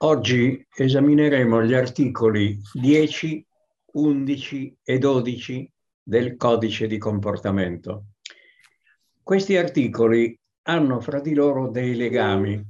Oggi 0.00 0.64
esamineremo 0.76 1.64
gli 1.64 1.74
articoli 1.74 2.56
10, 2.72 3.44
11 3.94 4.78
e 4.84 4.98
12 4.98 5.72
del 6.00 6.36
codice 6.36 6.86
di 6.86 6.98
comportamento. 6.98 8.04
Questi 9.20 9.56
articoli 9.56 10.38
hanno 10.68 11.00
fra 11.00 11.18
di 11.18 11.34
loro 11.34 11.68
dei 11.70 11.96
legami 11.96 12.64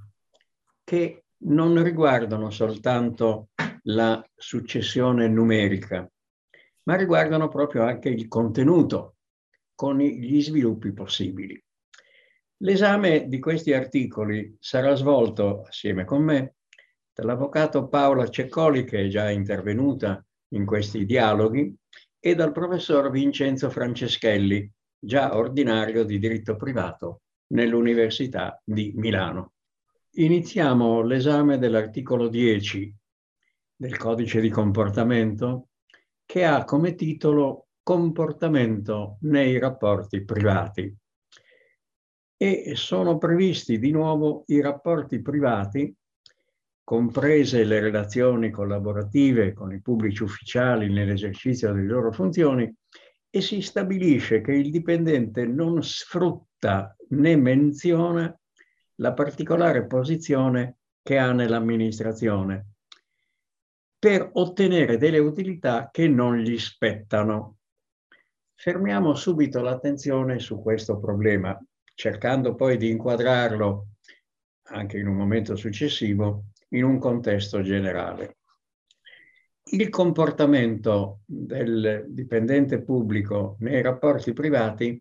che 0.82 1.24
non 1.40 1.82
riguardano 1.82 2.48
soltanto 2.48 3.50
la 3.82 4.26
successione 4.34 5.28
numerica, 5.28 6.10
ma 6.84 6.96
riguardano 6.96 7.48
proprio 7.48 7.82
anche 7.82 8.08
il 8.08 8.26
contenuto 8.26 9.16
con 9.74 9.98
gli 9.98 10.40
sviluppi 10.40 10.94
possibili. 10.94 11.62
L'esame 12.62 13.28
di 13.28 13.38
questi 13.38 13.74
articoli 13.74 14.56
sarà 14.58 14.94
svolto 14.94 15.64
assieme 15.64 16.06
con 16.06 16.22
me 16.22 16.54
dall'avvocato 17.18 17.88
Paola 17.88 18.28
Ceccoli, 18.28 18.84
che 18.84 19.06
è 19.06 19.08
già 19.08 19.28
intervenuta 19.28 20.24
in 20.52 20.64
questi 20.64 21.04
dialoghi, 21.04 21.74
e 22.20 22.34
dal 22.36 22.52
professor 22.52 23.10
Vincenzo 23.10 23.70
Franceschelli, 23.70 24.70
già 24.96 25.36
ordinario 25.36 26.04
di 26.04 26.20
diritto 26.20 26.54
privato 26.54 27.22
nell'Università 27.54 28.60
di 28.64 28.92
Milano. 28.94 29.54
Iniziamo 30.12 31.02
l'esame 31.02 31.58
dell'articolo 31.58 32.28
10 32.28 32.94
del 33.74 33.96
codice 33.96 34.40
di 34.40 34.48
comportamento 34.48 35.70
che 36.24 36.44
ha 36.44 36.64
come 36.64 36.94
titolo 36.94 37.66
Comportamento 37.82 39.16
nei 39.22 39.58
rapporti 39.58 40.24
privati. 40.24 40.94
E 42.36 42.72
sono 42.76 43.18
previsti 43.18 43.78
di 43.78 43.90
nuovo 43.90 44.44
i 44.48 44.60
rapporti 44.60 45.20
privati 45.20 45.96
comprese 46.88 47.64
le 47.64 47.80
relazioni 47.80 48.48
collaborative 48.48 49.52
con 49.52 49.74
i 49.74 49.80
pubblici 49.82 50.22
ufficiali 50.22 50.90
nell'esercizio 50.90 51.70
delle 51.70 51.86
loro 51.86 52.10
funzioni, 52.12 52.74
e 53.28 53.40
si 53.42 53.60
stabilisce 53.60 54.40
che 54.40 54.52
il 54.52 54.70
dipendente 54.70 55.44
non 55.44 55.82
sfrutta 55.82 56.96
né 57.10 57.36
menziona 57.36 58.34
la 59.00 59.12
particolare 59.12 59.86
posizione 59.86 60.78
che 61.02 61.18
ha 61.18 61.30
nell'amministrazione 61.32 62.68
per 63.98 64.30
ottenere 64.32 64.96
delle 64.96 65.18
utilità 65.18 65.90
che 65.92 66.08
non 66.08 66.38
gli 66.38 66.56
spettano. 66.56 67.58
Fermiamo 68.54 69.14
subito 69.14 69.60
l'attenzione 69.60 70.38
su 70.38 70.62
questo 70.62 70.98
problema, 70.98 71.54
cercando 71.94 72.54
poi 72.54 72.78
di 72.78 72.88
inquadrarlo 72.88 73.88
anche 74.70 74.96
in 74.96 75.06
un 75.06 75.16
momento 75.16 75.54
successivo 75.54 76.44
in 76.70 76.84
un 76.84 76.98
contesto 76.98 77.62
generale. 77.62 78.36
Il 79.70 79.88
comportamento 79.90 81.20
del 81.26 82.06
dipendente 82.08 82.82
pubblico 82.82 83.56
nei 83.60 83.82
rapporti 83.82 84.32
privati 84.32 85.00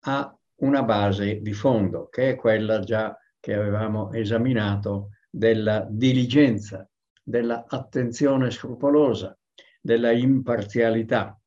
ha 0.00 0.36
una 0.56 0.82
base 0.82 1.40
di 1.40 1.52
fondo, 1.52 2.08
che 2.08 2.30
è 2.30 2.36
quella 2.36 2.80
già 2.80 3.16
che 3.40 3.54
avevamo 3.54 4.12
esaminato 4.12 5.10
della 5.30 5.86
diligenza, 5.88 6.88
della 7.22 7.64
attenzione 7.66 8.50
scrupolosa, 8.50 9.36
della 9.80 10.12
imparzialità. 10.12 11.40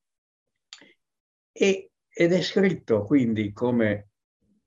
E, 1.52 1.90
ed 2.08 2.32
è 2.32 2.42
scritto 2.42 3.04
quindi 3.04 3.52
come 3.52 4.08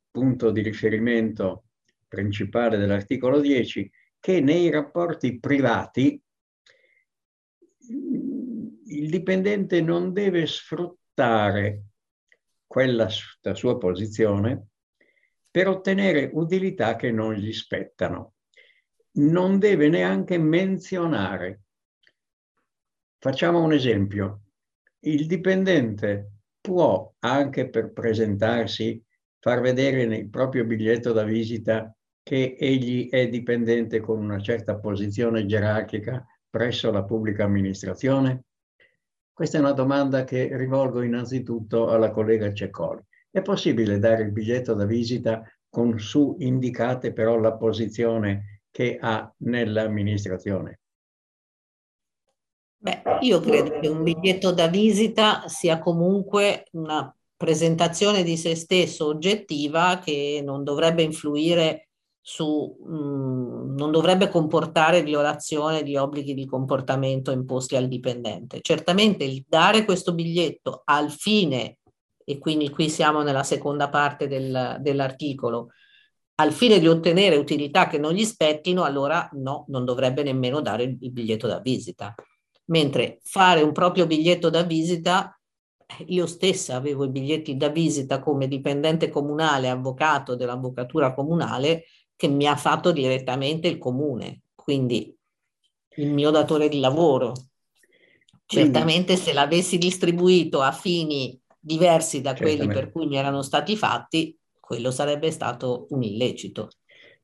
punto 0.09 0.51
di 0.51 0.61
riferimento 0.61 1.65
principale 2.07 2.77
dell'articolo 2.77 3.39
10 3.39 3.91
che 4.19 4.41
nei 4.41 4.69
rapporti 4.69 5.39
privati 5.39 6.21
il 7.87 9.09
dipendente 9.09 9.81
non 9.81 10.13
deve 10.13 10.45
sfruttare 10.45 11.83
quella 12.67 13.07
sua 13.09 13.77
posizione 13.77 14.67
per 15.49 15.67
ottenere 15.67 16.29
utilità 16.33 16.95
che 16.95 17.11
non 17.11 17.33
gli 17.33 17.51
spettano. 17.51 18.35
Non 19.11 19.57
deve 19.57 19.89
neanche 19.89 20.37
menzionare. 20.37 21.61
Facciamo 23.17 23.63
un 23.63 23.73
esempio. 23.73 24.41
Il 24.99 25.25
dipendente 25.25 26.31
può, 26.61 27.13
anche 27.19 27.69
per 27.69 27.91
presentarsi, 27.91 29.03
far 29.39 29.61
vedere 29.61 30.05
nel 30.05 30.29
proprio 30.29 30.65
biglietto 30.65 31.11
da 31.11 31.23
visita 31.23 31.91
che 32.29 32.57
egli 32.59 33.09
è 33.09 33.27
dipendente 33.27 34.01
con 34.01 34.19
una 34.19 34.39
certa 34.39 34.77
posizione 34.77 35.47
gerarchica 35.47 36.23
presso 36.47 36.91
la 36.91 37.03
pubblica 37.03 37.45
amministrazione? 37.45 38.43
Questa 39.33 39.57
è 39.57 39.59
una 39.59 39.71
domanda 39.71 40.25
che 40.25 40.55
rivolgo 40.55 41.01
innanzitutto 41.01 41.89
alla 41.89 42.11
collega 42.11 42.53
Ceccoli. 42.53 43.01
È 43.31 43.41
possibile 43.41 43.97
dare 43.97 44.21
il 44.21 44.31
biglietto 44.31 44.75
da 44.75 44.85
visita 44.85 45.41
con 45.67 45.97
su 45.97 46.35
indicate 46.37 47.13
però 47.13 47.35
la 47.39 47.53
posizione 47.53 48.61
che 48.69 48.99
ha 49.01 49.33
nell'amministrazione? 49.37 50.81
Beh, 52.77 53.01
io 53.21 53.39
credo 53.39 53.79
che 53.79 53.87
un 53.87 54.03
biglietto 54.03 54.51
da 54.51 54.67
visita 54.67 55.47
sia 55.47 55.79
comunque 55.79 56.65
una 56.73 57.11
presentazione 57.35 58.21
di 58.21 58.37
se 58.37 58.53
stesso 58.53 59.07
oggettiva 59.07 59.97
che 59.97 60.43
non 60.45 60.63
dovrebbe 60.63 61.01
influire 61.01 61.85
su, 62.21 62.77
mh, 62.85 62.93
mm, 62.93 63.75
non 63.75 63.91
dovrebbe 63.91 64.29
comportare 64.29 65.03
violazione 65.03 65.83
di 65.83 65.95
obblighi 65.95 66.33
di 66.33 66.45
comportamento 66.45 67.31
imposti 67.31 67.75
al 67.75 67.87
dipendente. 67.87 68.59
Certamente 68.61 69.23
il 69.23 69.45
dare 69.47 69.85
questo 69.85 70.13
biglietto 70.13 70.81
al 70.85 71.11
fine, 71.11 71.77
e 72.23 72.37
quindi 72.37 72.69
qui 72.69 72.89
siamo 72.89 73.21
nella 73.21 73.43
seconda 73.43 73.89
parte 73.89 74.27
del, 74.27 74.77
dell'articolo, 74.79 75.69
al 76.35 76.53
fine 76.53 76.79
di 76.79 76.87
ottenere 76.87 77.35
utilità 77.35 77.87
che 77.87 77.97
non 77.97 78.13
gli 78.13 78.23
spettino, 78.23 78.83
allora 78.83 79.27
no, 79.33 79.65
non 79.67 79.83
dovrebbe 79.83 80.23
nemmeno 80.23 80.61
dare 80.61 80.83
il, 80.83 80.97
il 81.01 81.11
biglietto 81.11 81.47
da 81.47 81.59
visita. 81.59 82.13
Mentre 82.65 83.19
fare 83.23 83.61
un 83.61 83.71
proprio 83.71 84.05
biglietto 84.05 84.49
da 84.49 84.61
visita 84.63 85.33
io 86.05 86.27
stessa 86.27 86.75
avevo 86.75 87.03
i 87.03 87.09
biglietti 87.09 87.57
da 87.57 87.69
visita 87.69 88.19
come 88.19 88.47
dipendente 88.47 89.09
comunale, 89.09 89.69
avvocato 89.69 90.35
dell'avvocatura 90.35 91.13
comunale 91.13 91.85
che 92.19 92.27
mi 92.27 92.47
ha 92.47 92.57
fatto 92.57 92.91
direttamente 92.91 93.69
il 93.69 93.77
comune, 93.77 94.41
quindi 94.53 95.15
il 95.95 96.11
mio 96.11 96.31
datore 96.31 96.67
di 96.67 96.81
lavoro. 96.81 97.31
Certamente 98.45 99.15
se 99.15 99.31
l'avessi 99.31 99.77
distribuito 99.77 100.59
a 100.59 100.73
fini 100.73 101.39
diversi 101.57 102.19
da 102.19 102.35
quelli 102.35 102.67
per 102.67 102.91
cui 102.91 103.07
mi 103.07 103.15
erano 103.15 103.41
stati 103.41 103.77
fatti, 103.77 104.37
quello 104.59 104.91
sarebbe 104.91 105.31
stato 105.31 105.87
un 105.91 106.03
illecito. 106.03 106.71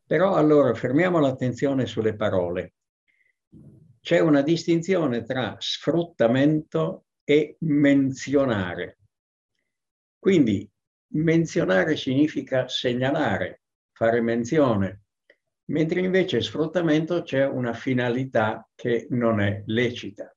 Però 0.05 0.33
allora 0.35 0.73
fermiamo 0.73 1.19
l'attenzione 1.19 1.87
sulle 1.87 2.15
parole. 2.15 2.75
C'è 3.99 4.19
una 4.19 4.43
distinzione 4.43 5.25
tra 5.25 5.57
sfruttamento 5.59 7.07
e 7.25 7.57
menzionare. 7.59 8.99
Quindi 10.17 10.65
menzionare 11.15 11.97
significa 11.97 12.69
segnalare, 12.69 13.63
fare 13.95 14.19
menzione, 14.19 15.03
mentre 15.69 16.01
invece 16.01 16.41
sfruttamento 16.41 17.23
c'è 17.23 17.47
una 17.47 17.73
finalità 17.73 18.67
che 18.75 19.07
non 19.11 19.39
è 19.39 19.63
lecita. 19.67 20.35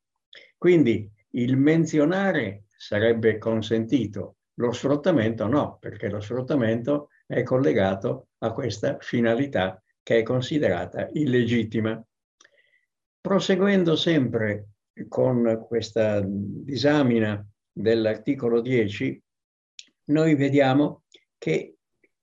Quindi 0.56 1.10
il 1.30 1.56
menzionare 1.56 2.66
sarebbe 2.68 3.36
consentito, 3.38 4.36
lo 4.54 4.72
sfruttamento 4.72 5.48
no, 5.48 5.76
perché 5.80 6.08
lo 6.08 6.20
sfruttamento 6.20 7.08
è 7.26 7.42
collegato 7.42 8.28
a 8.38 8.52
questa 8.52 8.98
finalità 9.00 9.82
che 10.04 10.18
è 10.18 10.22
considerata 10.22 11.08
illegittima. 11.12 12.00
Proseguendo 13.20 13.96
sempre 13.96 14.68
con 15.08 15.64
questa 15.66 16.22
disamina 16.24 17.44
dell'articolo 17.72 18.60
10, 18.60 19.20
noi 20.04 20.34
vediamo 20.36 21.02
che 21.36 21.77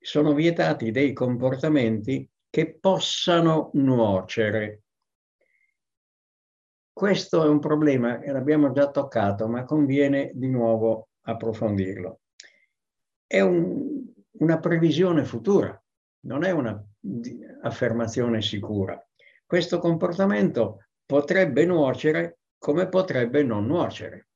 sono 0.06 0.34
vietati 0.34 0.92
dei 0.92 1.14
comportamenti 1.14 2.30
che 2.48 2.78
possano 2.80 3.72
nuocere. 3.74 4.84
Questo 6.94 7.44
è 7.44 7.48
un 7.48 7.60
problema 7.60 8.20
che 8.20 8.32
l'abbiamo 8.32 8.72
già 8.72 8.92
toccato, 8.92 9.48
ma 9.48 9.64
conviene 9.64 10.30
di 10.36 10.48
nuovo 10.48 11.10
approfondirlo. 11.22 12.20
È 13.26 13.42
un, 13.42 14.06
una 14.34 14.60
previsione 14.60 15.26
futura, 15.26 15.84
non 16.28 16.44
è 16.44 16.52
un'affermazione 16.52 18.44
sicura. 18.44 19.04
Questo 19.44 19.80
comportamento 19.80 20.86
potrebbe 21.04 21.66
nuocere 21.66 22.42
come 22.60 22.88
potrebbe 22.90 23.42
non 23.42 23.66
nuocere. 23.66 24.28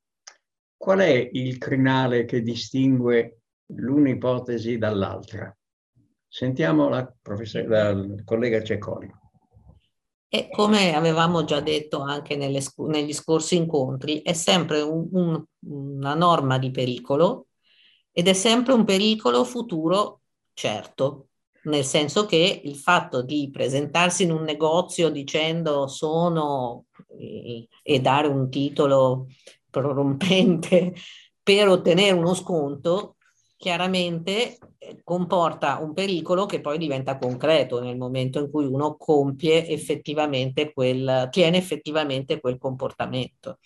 Qual 0.76 0.98
è 1.00 1.30
il 1.32 1.60
crinale 1.60 2.26
che 2.26 2.42
distingue 2.42 3.42
l'un'ipotesi 3.68 4.80
dall'altra? 4.80 5.56
Sentiamo 6.32 6.90
la, 6.90 7.12
la 7.68 7.96
collega 8.24 8.62
Cecconi. 8.62 9.12
E 10.32 10.48
come 10.52 10.94
avevamo 10.94 11.44
già 11.44 11.60
detto 11.60 12.02
anche 12.02 12.36
nelle, 12.36 12.62
negli 12.88 13.14
scorsi 13.14 13.56
incontri, 13.56 14.22
è 14.22 14.34
sempre 14.34 14.82
un, 14.82 15.08
un, 15.12 15.44
una 15.62 16.14
norma 16.14 16.60
di 16.60 16.70
pericolo 16.70 17.48
ed 18.12 18.28
è 18.28 18.34
sempre 18.34 18.74
un 18.74 18.84
pericolo 18.84 19.44
futuro 19.44 20.22
certo, 20.54 21.30
nel 21.64 21.84
senso 21.84 22.28
che 22.28 22.62
il 22.64 22.76
fatto 22.76 23.24
di 23.24 23.50
presentarsi 23.52 24.22
in 24.22 24.32
un 24.32 24.44
negozio 24.44 25.10
dicendo 25.10 25.88
sono 25.88 26.86
e, 27.18 27.68
e 27.82 28.00
dare 28.00 28.28
un 28.28 28.52
titolo 28.52 29.30
prorompente 29.68 30.94
per 31.42 31.68
ottenere 31.70 32.16
uno 32.16 32.36
sconto 32.36 33.16
chiaramente 33.60 34.58
eh, 34.78 35.02
comporta 35.04 35.80
un 35.80 35.94
pericolo 35.94 36.46
che 36.46 36.62
poi 36.62 36.78
diventa 36.78 37.18
concreto 37.18 37.82
nel 37.82 37.98
momento 37.98 38.40
in 38.40 38.50
cui 38.50 38.66
uno 38.66 38.96
compie 38.96 39.68
effettivamente 39.68 40.72
quel, 40.72 41.28
tiene 41.30 41.58
effettivamente 41.58 42.40
quel 42.40 42.58
comportamento. 42.58 43.60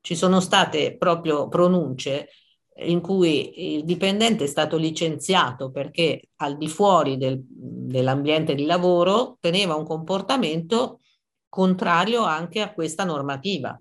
Ci 0.00 0.14
sono 0.14 0.38
state 0.38 0.96
proprio 0.96 1.48
pronunce 1.48 2.28
in 2.76 3.00
cui 3.00 3.74
il 3.74 3.84
dipendente 3.84 4.44
è 4.44 4.46
stato 4.46 4.76
licenziato 4.76 5.72
perché 5.72 6.28
al 6.36 6.56
di 6.56 6.68
fuori 6.68 7.16
del, 7.16 7.40
dell'ambiente 7.44 8.54
di 8.54 8.66
lavoro 8.66 9.38
teneva 9.40 9.74
un 9.74 9.84
comportamento 9.84 11.00
contrario 11.48 12.22
anche 12.22 12.60
a 12.60 12.72
questa 12.72 13.02
normativa 13.02 13.76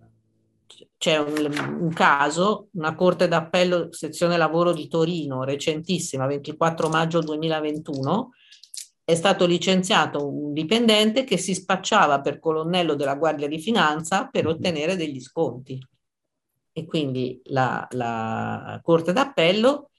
c'è 0.98 1.18
un, 1.18 1.80
un, 1.82 1.94
caso, 1.94 2.70
una 2.74 2.96
corte 2.96 3.28
d'appello 3.28 3.92
sezione 3.92 4.38
lavoro 4.38 4.74
di 4.74 4.88
Torino, 4.88 5.44
recentissima, 5.44 6.26
24 6.26 6.90
maggio 6.90 7.20
2021, 7.20 8.32
è 9.04 9.16
stato 9.16 9.46
licenziato 9.46 10.28
un 10.28 10.54
dipendente 10.54 11.24
che 11.24 11.38
si 11.38 11.54
spacciava 11.54 12.22
per 12.22 12.40
colonnello 12.40 12.96
della 12.96 13.16
Guardia 13.16 13.48
di 13.48 13.60
Finanza 13.60 14.28
per 14.28 14.48
ottenere 14.48 14.96
degli 14.96 15.20
sconti. 15.20 15.78
E 16.72 16.86
quindi 16.86 17.42
la, 17.46 17.86
la 17.92 18.80
Corte 18.82 19.14
d'Appello 19.14 19.90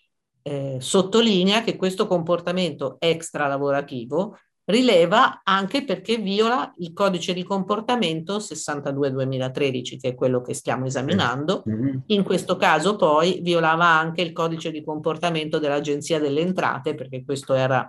eh, 0.42 0.78
sottolinea 0.80 1.62
che 1.62 1.76
questo 1.76 2.06
comportamento 2.06 2.96
extra 2.98 3.46
lavorativo 3.46 4.36
rileva 4.66 5.42
anche 5.44 5.84
perché 5.84 6.16
viola 6.16 6.72
il 6.78 6.92
codice 6.92 7.34
di 7.34 7.42
comportamento 7.42 8.38
62-2013, 8.38 9.98
che 9.98 10.08
è 10.08 10.14
quello 10.14 10.40
che 10.40 10.54
stiamo 10.54 10.86
esaminando. 10.86 11.64
Mm-hmm. 11.68 11.98
In 12.06 12.22
questo 12.22 12.56
caso 12.56 12.96
poi 12.96 13.40
violava 13.42 13.86
anche 13.86 14.22
il 14.22 14.32
codice 14.32 14.70
di 14.70 14.82
comportamento 14.82 15.58
dell'Agenzia 15.58 16.18
delle 16.18 16.40
Entrate, 16.40 16.94
perché 16.94 17.24
questo 17.24 17.54
era 17.54 17.86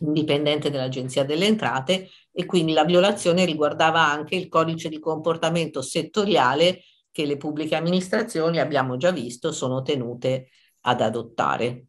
indipendente 0.00 0.70
dell'Agenzia 0.70 1.24
delle 1.24 1.46
Entrate 1.46 2.10
e 2.30 2.44
quindi 2.44 2.74
la 2.74 2.84
violazione 2.84 3.46
riguardava 3.46 4.06
anche 4.06 4.34
il 4.34 4.48
codice 4.48 4.90
di 4.90 4.98
comportamento 4.98 5.80
settoriale 5.80 6.82
che 7.10 7.24
le 7.24 7.38
pubbliche 7.38 7.76
amministrazioni, 7.76 8.60
abbiamo 8.60 8.98
già 8.98 9.10
visto, 9.10 9.50
sono 9.52 9.80
tenute 9.80 10.50
ad 10.82 11.00
adottare. 11.00 11.86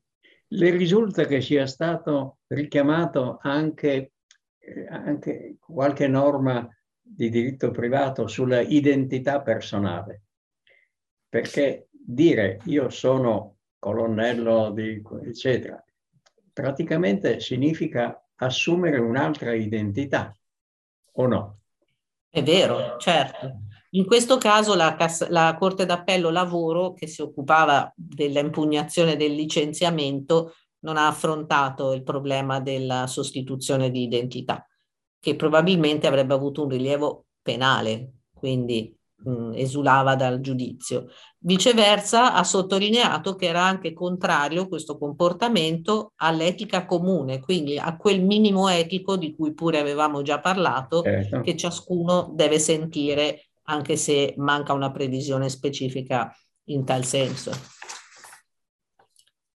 Le 0.49 0.69
risulta 0.69 1.25
che 1.25 1.41
sia 1.41 1.67
stato 1.67 2.37
richiamato 2.47 3.37
anche, 3.41 4.13
eh, 4.59 4.87
anche 4.87 5.57
qualche 5.59 6.07
norma 6.07 6.67
di 7.01 7.29
diritto 7.29 7.71
privato 7.71 8.27
sulla 8.27 8.61
identità 8.61 9.41
personale, 9.41 10.23
perché 11.27 11.87
dire 11.91 12.59
io 12.65 12.89
sono 12.89 13.57
colonnello 13.79 14.71
di 14.71 15.01
eccetera, 15.23 15.83
praticamente 16.53 17.39
significa 17.39 18.25
assumere 18.35 18.99
un'altra 18.99 19.53
identità, 19.53 20.35
o 21.13 21.27
no? 21.27 21.59
È 22.29 22.43
vero, 22.43 22.97
certo. 22.97 23.66
In 23.91 24.05
questo 24.05 24.37
caso 24.37 24.75
la, 24.75 24.97
la, 25.29 25.55
Corte 25.57 25.85
d'Appello 25.85 26.29
Lavoro, 26.29 26.93
che 26.93 27.07
si 27.07 27.21
occupava 27.21 27.91
dell'impugnazione 27.95 29.15
del 29.15 29.33
licenziamento, 29.33 30.53
non 30.79 30.97
ha 30.97 31.07
affrontato 31.07 31.93
il 31.93 32.03
problema 32.03 32.59
della 32.59 33.07
sostituzione 33.07 33.89
di 33.89 34.03
identità, 34.03 34.65
che 35.19 35.35
probabilmente 35.35 36.07
avrebbe 36.07 36.33
avuto 36.33 36.63
un 36.63 36.69
rilievo 36.69 37.25
penale, 37.41 38.11
quindi 38.33 38.95
mh, 39.23 39.53
esulava 39.55 40.15
dal 40.15 40.41
giudizio. 40.41 41.07
Viceversa, 41.39 42.33
ha 42.33 42.43
sottolineato 42.43 43.35
che 43.35 43.47
era 43.47 43.63
anche 43.63 43.93
contrario 43.93 44.67
questo 44.67 44.97
comportamento 44.97 46.11
all'etica 46.17 46.85
comune, 46.85 47.39
quindi 47.39 47.77
a 47.77 47.95
quel 47.95 48.21
minimo 48.21 48.67
etico 48.67 49.17
di 49.17 49.33
cui 49.33 49.53
pure 49.53 49.79
avevamo 49.79 50.21
già 50.21 50.39
parlato, 50.39 51.01
certo. 51.01 51.41
che 51.41 51.55
ciascuno 51.55 52.31
deve 52.33 52.59
sentire 52.59 53.46
anche 53.69 53.95
se 53.95 54.33
manca 54.37 54.73
una 54.73 54.91
previsione 54.91 55.49
specifica 55.49 56.33
in 56.65 56.85
tal 56.85 57.03
senso. 57.03 57.51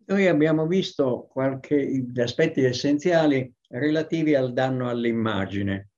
Noi 0.05 0.27
abbiamo 0.27 0.65
visto 0.65 1.27
qualche 1.31 2.05
aspetti 2.17 2.63
essenziali 2.63 3.51
relativi 3.69 4.33
al 4.33 4.53
danno 4.53 4.89
all'immagine. 4.89 5.89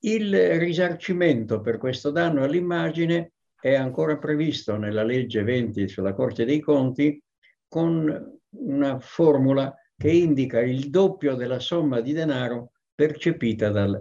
Il 0.00 0.58
risarcimento 0.58 1.60
per 1.60 1.78
questo 1.78 2.10
danno 2.10 2.44
all'immagine 2.44 3.32
è 3.60 3.74
ancora 3.74 4.16
previsto 4.18 4.76
nella 4.76 5.02
legge 5.02 5.42
20 5.42 5.88
sulla 5.88 6.14
Corte 6.14 6.44
dei 6.44 6.60
Conti 6.60 7.20
con 7.66 8.38
una 8.50 9.00
formula 9.00 9.74
che 9.96 10.10
indica 10.12 10.60
il 10.60 10.90
doppio 10.90 11.34
della 11.34 11.58
somma 11.58 12.00
di 12.00 12.12
denaro 12.12 12.70
percepita 12.94 13.70
dal 13.70 14.00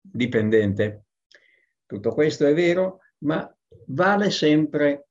dipendente. 0.00 1.04
Tutto 1.92 2.14
questo 2.14 2.46
è 2.46 2.54
vero, 2.54 3.00
ma 3.24 3.54
vale 3.88 4.30
sempre 4.30 5.08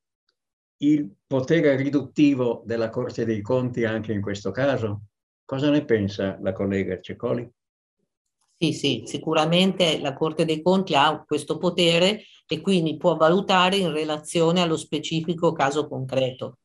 il 0.78 1.08
potere 1.28 1.76
riduttivo 1.76 2.64
della 2.66 2.90
Corte 2.90 3.24
dei 3.24 3.40
Conti 3.42 3.86
anche 3.86 4.12
in 4.14 4.20
questo 4.20 4.50
caso? 4.50 5.02
Cosa 5.46 5.70
ne 5.70 5.86
pensa 5.86 6.40
la 6.42 6.54
collega 6.54 7.00
Cecoli? 7.00 7.48
Sì, 8.58 8.74
sì, 8.74 9.04
sicuramente 9.06 10.00
la 10.00 10.16
Corte 10.16 10.44
dei 10.44 10.64
Conti 10.64 10.96
ha 10.96 11.24
questo 11.24 11.60
potere 11.60 12.24
e 12.48 12.62
quindi 12.62 12.98
può 12.98 13.16
valutare 13.16 13.76
in 13.76 13.92
relazione 13.92 14.62
allo 14.62 14.78
specifico 14.78 15.52
caso 15.52 15.88
concreto. 15.88 16.62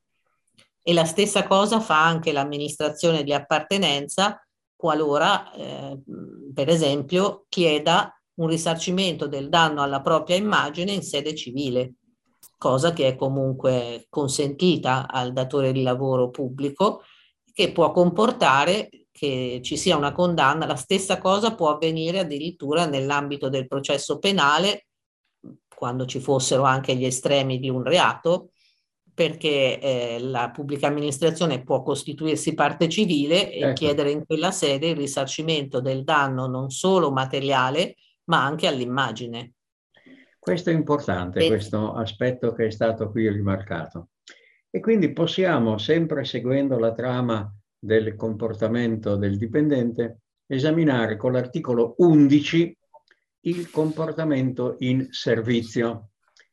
E 0.81 0.95
la 0.95 1.05
stessa 1.05 1.47
cosa 1.47 1.79
fa 1.79 2.07
anche 2.07 2.33
l'amministrazione 2.33 3.23
di 3.23 3.35
appartenenza 3.35 4.43
qualora, 4.75 5.53
eh, 5.53 6.01
per 6.55 6.71
esempio, 6.71 7.45
chieda 7.51 8.11
un 8.37 8.49
risarcimento 8.49 9.27
del 9.27 9.49
danno 9.49 9.83
alla 9.83 10.01
propria 10.01 10.37
immagine 10.37 10.93
in 10.93 11.03
sede 11.03 11.35
civile, 11.35 11.95
cosa 12.59 12.93
che 12.93 13.09
è 13.09 13.17
comunque 13.17 14.07
consentita 14.09 15.09
al 15.09 15.33
datore 15.33 15.73
di 15.73 15.83
lavoro 15.83 16.31
pubblico, 16.31 17.03
che 17.53 17.73
può 17.73 17.91
comportare 17.93 18.89
che 19.11 19.61
ci 19.63 19.77
sia 19.79 19.97
una 19.97 20.13
condanna. 20.13 20.67
La 20.67 20.77
stessa 20.77 21.19
cosa 21.19 21.55
può 21.55 21.71
avvenire 21.71 22.19
addirittura 22.19 22.85
nell'ambito 22.87 23.49
del 23.49 23.67
processo 23.67 24.19
penale, 24.19 24.87
quando 25.75 26.05
ci 26.07 26.21
fossero 26.21 26.63
anche 26.65 26.95
gli 26.95 27.05
estremi 27.05 27.59
di 27.59 27.71
un 27.71 27.83
reato, 27.83 28.51
perché 29.15 29.81
eh, 29.81 30.19
la 30.21 30.51
pubblica 30.51 30.89
amministrazione 30.89 31.63
può 31.63 31.83
costituirsi 31.83 32.53
parte 32.53 32.87
civile 32.91 33.51
e 33.51 33.61
ecco. 33.61 33.73
chiedere 33.73 34.11
in 34.11 34.27
quella 34.27 34.51
sede 34.51 34.89
il 34.89 34.97
risarcimento 34.97 35.81
del 35.81 36.05
danno 36.05 36.47
non 36.47 36.69
solo 36.69 37.11
materiale, 37.11 37.95
ma 38.27 38.45
anche 38.45 38.67
all'immagine. 38.67 39.55
Questo 40.39 40.71
è 40.71 40.73
importante, 40.73 41.45
e... 41.45 41.49
questo 41.49 41.93
aspetto 41.95 42.53
che 42.53 42.67
è 42.67 42.71
stato 42.71 43.11
qui 43.11 43.29
rimarcato. 43.29 44.11
E 44.71 44.81
quindi 44.81 45.13
possiamo, 45.13 45.79
sempre 45.79 46.25
seguendo 46.25 46.79
la 46.79 46.93
trama 46.93 47.53
del 47.79 48.15
comportamento 48.15 49.17
del 49.17 49.39
dipendente, 49.39 50.21
esaminare 50.47 51.17
con 51.17 51.33
l'articolo 51.33 51.95
11 51.99 52.79
il 53.41 53.71
comportamento 53.71 54.77
in 54.81 55.07
servizio. 55.11 56.11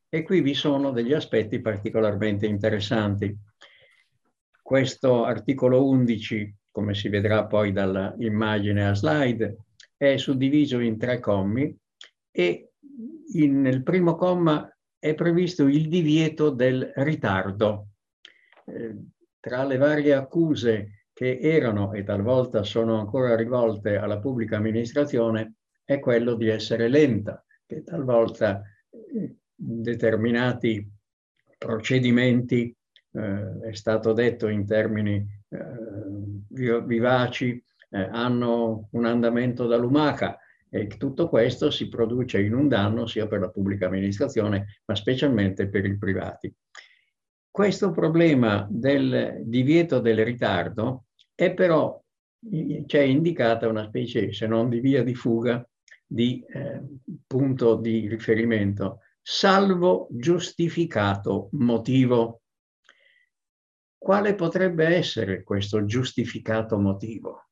E 0.09 0.23
qui 0.23 0.41
vi 0.41 0.53
sono 0.53 0.91
degli 0.91 1.13
aspetti 1.13 1.59
particolarmente 1.59 2.45
interessanti. 2.45 3.35
Questo 4.61 5.25
articolo 5.25 5.87
11, 5.87 6.55
come 6.71 6.93
si 6.93 7.09
vedrà 7.09 7.45
poi 7.45 7.71
dall'immagine 7.71 8.87
a 8.87 8.93
slide, 8.93 9.57
è 10.11 10.17
suddiviso 10.17 10.79
in 10.79 10.97
tre 10.97 11.19
commi 11.19 11.75
e 12.29 12.71
in, 13.33 13.61
nel 13.61 13.83
primo 13.83 14.15
comma 14.15 14.69
è 14.99 15.15
previsto 15.15 15.67
il 15.67 15.87
divieto 15.87 16.49
del 16.49 16.91
ritardo. 16.95 17.87
Eh, 18.65 18.95
tra 19.39 19.63
le 19.63 19.77
varie 19.77 20.13
accuse 20.13 21.07
che 21.13 21.39
erano 21.39 21.93
e 21.93 22.03
talvolta 22.03 22.63
sono 22.63 22.99
ancora 22.99 23.35
rivolte 23.35 23.97
alla 23.97 24.19
pubblica 24.19 24.57
amministrazione 24.57 25.55
è 25.83 25.99
quello 25.99 26.35
di 26.35 26.47
essere 26.47 26.87
lenta, 26.87 27.43
che 27.65 27.83
talvolta 27.83 28.61
eh, 28.89 29.35
determinati 29.53 30.89
procedimenti, 31.57 32.75
eh, 33.13 33.59
è 33.69 33.73
stato 33.73 34.13
detto 34.13 34.47
in 34.47 34.65
termini 34.65 35.25
eh, 35.49 36.81
vivaci, 36.85 37.63
eh, 37.93 38.09
hanno 38.11 38.87
un 38.91 39.05
andamento 39.05 39.67
da 39.67 39.77
lumaca 39.77 40.37
E 40.75 40.87
tutto 40.87 41.29
questo 41.29 41.69
si 41.69 41.87
produce 41.87 42.41
in 42.41 42.55
un 42.55 42.67
danno 42.67 43.05
sia 43.05 43.27
per 43.27 43.39
la 43.39 43.49
pubblica 43.51 43.85
amministrazione, 43.85 44.81
ma 44.85 44.95
specialmente 44.95 45.69
per 45.69 45.85
i 45.85 45.95
privati. 45.99 46.51
Questo 47.51 47.91
problema 47.91 48.67
del 48.67 49.43
divieto 49.45 49.99
del 49.99 50.25
ritardo 50.25 51.03
è 51.35 51.53
però, 51.53 52.01
c'è 52.87 53.01
indicata 53.01 53.67
una 53.67 53.85
specie, 53.85 54.33
se 54.33 54.47
non 54.47 54.67
di 54.69 54.79
via 54.79 55.03
di 55.03 55.13
fuga, 55.13 55.63
di 56.03 56.43
eh, 56.47 56.81
punto 57.27 57.75
di 57.75 58.07
riferimento, 58.07 59.01
salvo 59.21 60.07
giustificato 60.09 61.49
motivo. 61.51 62.41
Quale 63.95 64.33
potrebbe 64.33 64.87
essere 64.87 65.43
questo 65.43 65.85
giustificato 65.85 66.79
motivo? 66.79 67.49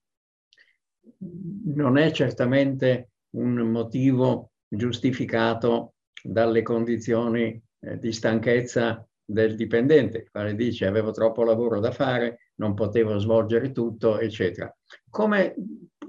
Non 1.22 1.98
è 1.98 2.12
certamente 2.12 3.12
un 3.32 3.54
motivo 3.70 4.51
giustificato 4.68 5.94
dalle 6.24 6.62
condizioni 6.62 7.62
eh, 7.80 7.98
di 7.98 8.12
stanchezza 8.12 9.06
del 9.24 9.56
dipendente, 9.56 10.18
il 10.18 10.32
quale 10.32 10.56
dice 10.56 10.86
avevo 10.86 11.12
troppo 11.12 11.44
lavoro 11.44 11.80
da 11.80 11.92
fare, 11.92 12.51
non 12.56 12.74
potevo 12.74 13.18
svolgere 13.18 13.72
tutto, 13.72 14.20
eccetera. 14.20 14.74
Come, 15.10 15.56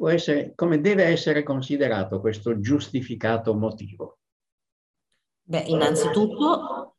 essere, 0.09 0.53
come 0.55 0.81
deve 0.81 1.05
essere 1.05 1.43
considerato 1.43 2.21
questo 2.21 2.59
giustificato 2.61 3.55
motivo? 3.55 4.19
Beh, 5.45 5.65
innanzitutto 5.67 6.97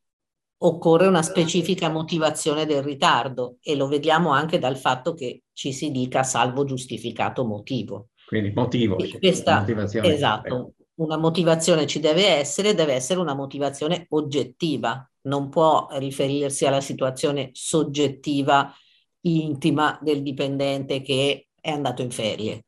occorre 0.57 1.07
una 1.07 1.21
specifica 1.21 1.89
motivazione 1.89 2.65
del 2.65 2.83
ritardo 2.83 3.57
e 3.61 3.75
lo 3.75 3.87
vediamo 3.87 4.31
anche 4.31 4.59
dal 4.59 4.77
fatto 4.77 5.13
che 5.13 5.42
ci 5.53 5.71
si 5.71 5.91
dica 5.91 6.23
salvo 6.23 6.65
giustificato 6.65 7.45
motivo. 7.45 8.09
Quindi 8.25 8.51
motivo. 8.51 8.95
Questa, 8.95 9.59
motivazione. 9.59 10.13
Esatto, 10.13 10.73
una 10.95 11.17
motivazione 11.17 11.87
ci 11.87 11.99
deve 11.99 12.27
essere, 12.27 12.73
deve 12.73 12.93
essere 12.93 13.19
una 13.19 13.33
motivazione 13.33 14.05
oggettiva, 14.09 15.09
non 15.21 15.49
può 15.49 15.87
riferirsi 15.91 16.65
alla 16.65 16.81
situazione 16.81 17.49
soggettiva 17.53 18.73
intima 19.21 19.97
del 20.01 20.21
dipendente 20.21 21.01
che 21.01 21.47
è 21.59 21.69
andato 21.69 22.01
in 22.01 22.11
ferie. 22.11 22.65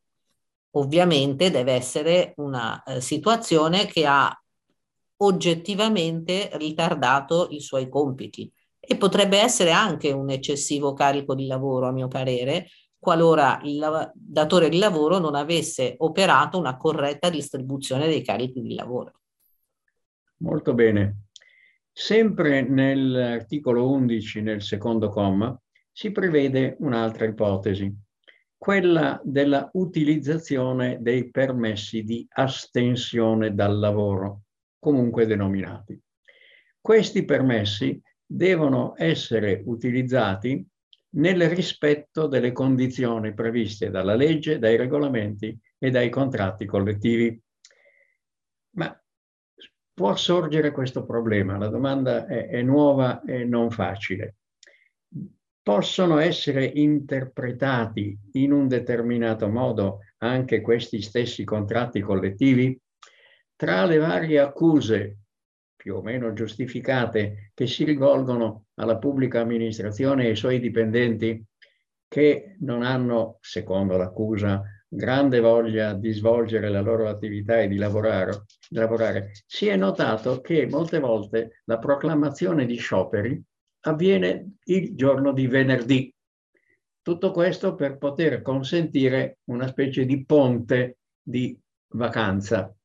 Ovviamente 0.72 1.52
deve 1.52 1.74
essere 1.74 2.34
una 2.38 2.82
eh, 2.84 3.02
situazione 3.02 3.86
che 3.86 4.06
ha 4.06 4.32
oggettivamente 5.18 6.50
ritardato 6.54 7.48
i 7.52 7.62
suoi 7.62 7.88
compiti 7.88 8.52
e 8.88 8.98
potrebbe 8.98 9.40
essere 9.40 9.72
anche 9.72 10.12
un 10.12 10.30
eccessivo 10.30 10.94
carico 10.94 11.36
di 11.36 11.48
lavoro, 11.48 11.88
a 11.88 11.92
mio 11.92 12.08
parere, 12.08 12.68
qualora 12.98 13.60
il 13.64 14.12
datore 14.14 14.70
di 14.70 14.80
lavoro 14.80 15.20
non 15.20 15.36
avesse 15.36 15.96
operato 15.98 16.58
una 16.58 16.76
corretta 16.78 17.30
distribuzione 17.30 18.08
dei 18.08 18.24
carichi 18.24 18.62
di 18.62 18.74
lavoro. 18.74 19.14
Molto 20.38 20.74
bene. 20.74 21.26
Sempre 21.92 22.62
nell'articolo 22.62 23.90
11, 23.90 24.42
nel 24.42 24.62
secondo 24.62 25.10
comma, 25.10 25.58
si 25.92 26.12
prevede 26.12 26.76
un'altra 26.80 27.26
ipotesi, 27.26 27.96
quella 28.58 29.22
della 29.24 29.70
utilizzazione 29.74 30.98
dei 31.00 31.30
permessi 31.30 32.04
di 32.04 32.26
astensione 32.28 33.54
dal 33.54 33.78
lavoro, 33.78 34.42
comunque 34.80 35.26
denominati. 35.26 35.98
Questi 36.82 37.24
permessi 37.24 38.02
devono 38.26 38.94
essere 38.98 39.62
utilizzati 39.66 40.66
nel 41.16 41.48
rispetto 41.50 42.28
delle 42.28 42.52
condizioni 42.52 43.34
previste 43.34 43.90
dalla 43.90 44.16
legge, 44.16 44.60
dai 44.60 44.76
regolamenti 44.76 45.58
e 45.78 45.90
dai 45.90 46.10
contratti 46.10 46.66
collettivi. 46.66 47.40
Ma 48.72 49.00
può 49.94 50.16
sorgere 50.16 50.72
questo 50.72 51.06
problema, 51.06 51.58
la 51.58 51.70
domanda 51.70 52.26
è, 52.26 52.48
è 52.48 52.62
nuova 52.62 53.22
e 53.24 53.46
non 53.46 53.72
facile. 53.72 54.36
Possono 55.62 56.20
essere 56.20 56.66
interpretati 56.66 58.18
in 58.34 58.52
un 58.52 58.68
determinato 58.68 59.48
modo 59.48 60.00
anche 60.18 60.62
questi 60.62 61.02
stessi 61.02 61.44
contratti 61.44 62.02
collettivi? 62.02 62.78
Tra 63.56 63.86
le 63.86 63.98
varie 63.98 64.40
accuse 64.40 65.20
più 65.86 65.98
o 65.98 66.02
meno 66.02 66.34
giustificate 66.34 67.52
che 67.54 67.68
si 67.68 67.84
rivolgono 67.84 68.70
alla 68.80 68.98
pubblica 68.98 69.42
amministrazione 69.42 70.24
e 70.24 70.30
ai 70.30 70.36
suoi 70.36 70.60
dipendenti 70.60 71.46
che 72.08 72.56
non 72.62 72.82
hanno, 72.82 73.38
secondo 73.40 73.96
l'accusa, 73.96 74.64
grande 74.88 75.40
voglia 75.40 75.94
di 75.94 76.12
svolgere 76.12 76.70
la 76.70 76.82
loro 76.82 77.08
attività 77.08 77.62
e 77.62 77.68
di 77.68 77.76
lavorare, 77.76 78.46
lavorare, 78.70 79.34
si 79.46 79.68
è 79.68 79.76
notato 79.76 80.42
che 80.42 80.66
molte 80.66 80.98
volte 80.98 81.62
la 81.66 81.78
proclamazione 81.78 82.66
di 82.66 82.78
scioperi 82.78 83.40
avviene 83.82 84.56
il 84.64 84.96
giorno 84.96 85.34
di 85.34 85.46
venerdì. 85.46 86.12
Tutto 87.00 87.30
questo 87.30 87.76
per 87.76 88.00
poter 88.00 88.42
consentire 88.42 89.38
una 89.52 89.68
specie 89.68 90.04
di 90.06 90.26
ponte 90.26 90.98
di 91.22 91.56
vacanza. 91.90 92.76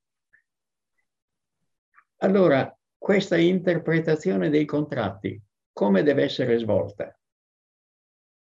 Allora, 2.19 2.71
questa 3.01 3.39
interpretazione 3.39 4.51
dei 4.51 4.67
contratti, 4.67 5.41
come 5.73 6.03
deve 6.03 6.25
essere 6.25 6.59
svolta? 6.59 7.19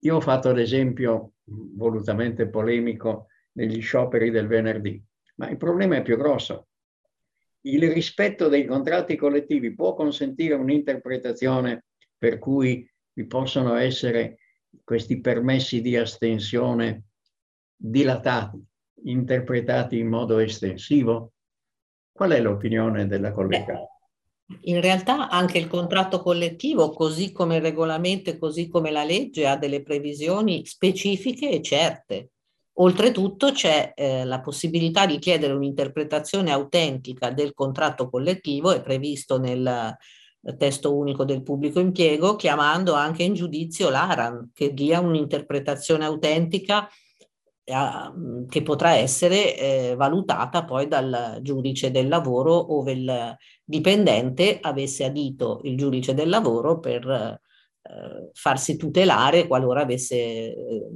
Io 0.00 0.16
ho 0.16 0.20
fatto 0.20 0.50
l'esempio 0.50 1.34
volutamente 1.44 2.48
polemico 2.48 3.28
negli 3.52 3.80
scioperi 3.80 4.30
del 4.30 4.48
venerdì, 4.48 5.00
ma 5.36 5.48
il 5.48 5.56
problema 5.56 5.94
è 5.94 6.02
più 6.02 6.16
grosso. 6.16 6.66
Il 7.66 7.88
rispetto 7.92 8.48
dei 8.48 8.66
contratti 8.66 9.14
collettivi 9.14 9.76
può 9.76 9.94
consentire 9.94 10.54
un'interpretazione 10.54 11.84
per 12.18 12.40
cui 12.40 12.84
vi 13.12 13.26
possono 13.26 13.76
essere 13.76 14.38
questi 14.82 15.20
permessi 15.20 15.80
di 15.80 15.96
astensione 15.96 17.04
dilatati, 17.76 18.60
interpretati 19.04 19.98
in 19.98 20.08
modo 20.08 20.38
estensivo? 20.38 21.34
Qual 22.10 22.32
è 22.32 22.40
l'opinione 22.40 23.06
della 23.06 23.30
collega? 23.30 23.78
In 24.62 24.80
realtà 24.80 25.28
anche 25.28 25.58
il 25.58 25.68
contratto 25.68 26.22
collettivo, 26.22 26.90
così 26.90 27.32
come 27.32 27.56
il 27.56 27.62
regolamento 27.62 28.30
e 28.30 28.38
così 28.38 28.68
come 28.68 28.90
la 28.90 29.04
legge, 29.04 29.46
ha 29.46 29.56
delle 29.56 29.82
previsioni 29.82 30.64
specifiche 30.64 31.50
e 31.50 31.62
certe. 31.62 32.30
Oltretutto 32.80 33.50
c'è 33.50 33.92
eh, 33.94 34.24
la 34.24 34.40
possibilità 34.40 35.04
di 35.04 35.18
chiedere 35.18 35.52
un'interpretazione 35.52 36.50
autentica 36.50 37.30
del 37.30 37.52
contratto 37.52 38.08
collettivo, 38.08 38.70
è 38.70 38.80
previsto 38.80 39.38
nel 39.38 39.66
eh, 39.66 40.56
testo 40.56 40.96
unico 40.96 41.24
del 41.24 41.42
pubblico 41.42 41.80
impiego, 41.80 42.36
chiamando 42.36 42.94
anche 42.94 43.24
in 43.24 43.34
giudizio 43.34 43.90
l'ARAN 43.90 44.50
che 44.54 44.72
dia 44.72 45.00
un'interpretazione 45.00 46.04
autentica 46.04 46.88
che 48.48 48.62
potrà 48.62 48.94
essere 48.94 49.56
eh, 49.56 49.94
valutata 49.94 50.64
poi 50.64 50.88
dal 50.88 51.40
giudice 51.42 51.90
del 51.90 52.08
lavoro 52.08 52.74
ove 52.74 52.92
il 52.92 53.36
dipendente 53.62 54.58
avesse 54.60 55.04
adito 55.04 55.60
il 55.64 55.76
giudice 55.76 56.14
del 56.14 56.30
lavoro 56.30 56.80
per 56.80 57.06
eh, 57.06 58.30
farsi 58.32 58.76
tutelare 58.78 59.46
qualora 59.46 59.82
avesse 59.82 60.16
eh, 60.16 60.86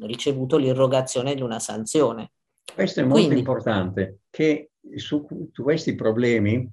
ricevuto 0.00 0.58
l'irrogazione 0.58 1.34
di 1.34 1.40
una 1.40 1.58
sanzione. 1.58 2.32
Questo 2.74 3.00
è 3.00 3.04
molto 3.04 3.20
Quindi, 3.20 3.38
importante, 3.38 4.18
che 4.28 4.72
su, 4.96 5.26
su 5.50 5.62
questi 5.62 5.94
problemi 5.94 6.68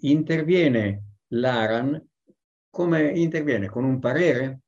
interviene 0.00 1.02
l'ARAN 1.32 2.00
come 2.70 3.10
interviene 3.10 3.68
con 3.68 3.82
un 3.82 3.98
parere, 3.98 4.60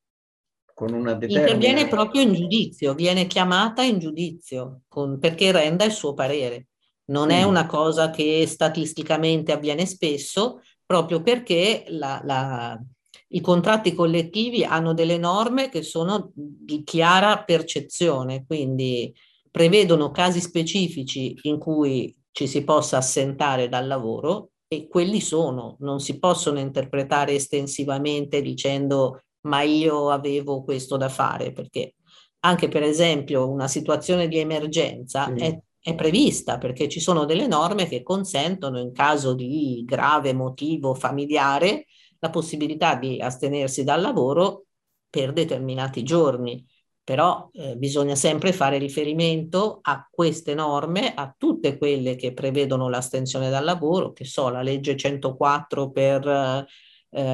con 0.80 0.94
una 0.94 1.12
determinata... 1.12 1.52
Interviene 1.52 1.88
proprio 1.88 2.22
in 2.22 2.32
giudizio, 2.32 2.94
viene 2.94 3.26
chiamata 3.26 3.82
in 3.82 3.98
giudizio 3.98 4.80
con, 4.88 5.18
perché 5.18 5.52
renda 5.52 5.84
il 5.84 5.92
suo 5.92 6.14
parere. 6.14 6.68
Non 7.10 7.26
mm. 7.26 7.32
è 7.32 7.42
una 7.42 7.66
cosa 7.66 8.08
che 8.08 8.46
statisticamente 8.46 9.52
avviene 9.52 9.84
spesso, 9.84 10.62
proprio 10.86 11.22
perché 11.22 11.84
la, 11.88 12.22
la, 12.24 12.80
i 13.28 13.42
contratti 13.42 13.92
collettivi 13.92 14.64
hanno 14.64 14.94
delle 14.94 15.18
norme 15.18 15.68
che 15.68 15.82
sono 15.82 16.30
di 16.34 16.82
chiara 16.82 17.44
percezione, 17.44 18.46
quindi 18.46 19.14
prevedono 19.50 20.10
casi 20.10 20.40
specifici 20.40 21.36
in 21.42 21.58
cui 21.58 22.16
ci 22.30 22.46
si 22.46 22.64
possa 22.64 22.96
assentare 22.96 23.68
dal 23.68 23.86
lavoro 23.86 24.52
e 24.66 24.88
quelli 24.88 25.20
sono, 25.20 25.76
non 25.80 26.00
si 26.00 26.18
possono 26.18 26.58
interpretare 26.58 27.34
estensivamente 27.34 28.40
dicendo 28.40 29.24
ma 29.42 29.62
io 29.62 30.10
avevo 30.10 30.62
questo 30.62 30.96
da 30.96 31.08
fare, 31.08 31.52
perché 31.52 31.94
anche 32.40 32.68
per 32.68 32.82
esempio 32.82 33.48
una 33.48 33.68
situazione 33.68 34.28
di 34.28 34.38
emergenza 34.38 35.26
sì. 35.34 35.42
è, 35.42 35.58
è 35.80 35.94
prevista 35.94 36.58
perché 36.58 36.88
ci 36.88 37.00
sono 37.00 37.24
delle 37.24 37.46
norme 37.46 37.86
che 37.86 38.02
consentono 38.02 38.78
in 38.78 38.92
caso 38.92 39.34
di 39.34 39.82
grave 39.86 40.32
motivo 40.32 40.94
familiare 40.94 41.86
la 42.18 42.30
possibilità 42.30 42.94
di 42.96 43.20
astenersi 43.20 43.84
dal 43.84 44.00
lavoro 44.00 44.66
per 45.08 45.32
determinati 45.32 46.02
giorni. 46.02 46.64
però 47.02 47.48
eh, 47.52 47.76
bisogna 47.76 48.14
sempre 48.14 48.52
fare 48.52 48.78
riferimento 48.78 49.80
a 49.82 50.06
queste 50.08 50.54
norme, 50.54 51.12
a 51.12 51.34
tutte 51.36 51.76
quelle 51.76 52.14
che 52.14 52.32
prevedono 52.32 52.88
l'astensione 52.88 53.50
dal 53.50 53.64
lavoro, 53.64 54.12
che 54.12 54.24
so, 54.24 54.48
la 54.48 54.62
legge 54.62 54.96
104 54.96 55.90
per 55.90 56.28
eh, 56.28 56.66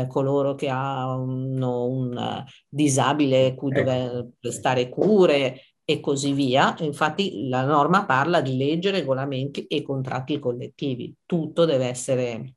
coloro 0.08 0.54
che 0.54 0.68
hanno 0.68 1.84
un 1.84 2.44
disabile 2.68 3.54
cui 3.54 3.72
ecco. 3.72 3.82
deve 3.82 4.28
prestare 4.40 4.88
cure 4.88 5.60
e 5.84 6.00
così 6.00 6.32
via. 6.32 6.74
Infatti 6.80 7.48
la 7.48 7.64
norma 7.64 8.04
parla 8.04 8.40
di 8.40 8.56
legge, 8.56 8.90
regolamenti 8.90 9.66
e 9.66 9.82
contratti 9.82 10.38
collettivi. 10.38 11.14
Tutto 11.24 11.64
deve 11.64 11.86
essere... 11.86 12.54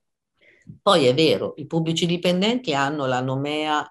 Poi 0.81 1.05
è 1.05 1.13
vero, 1.13 1.53
i 1.57 1.65
pubblici 1.65 2.05
dipendenti 2.05 2.73
hanno 2.73 3.05
la 3.05 3.21
nomea 3.21 3.83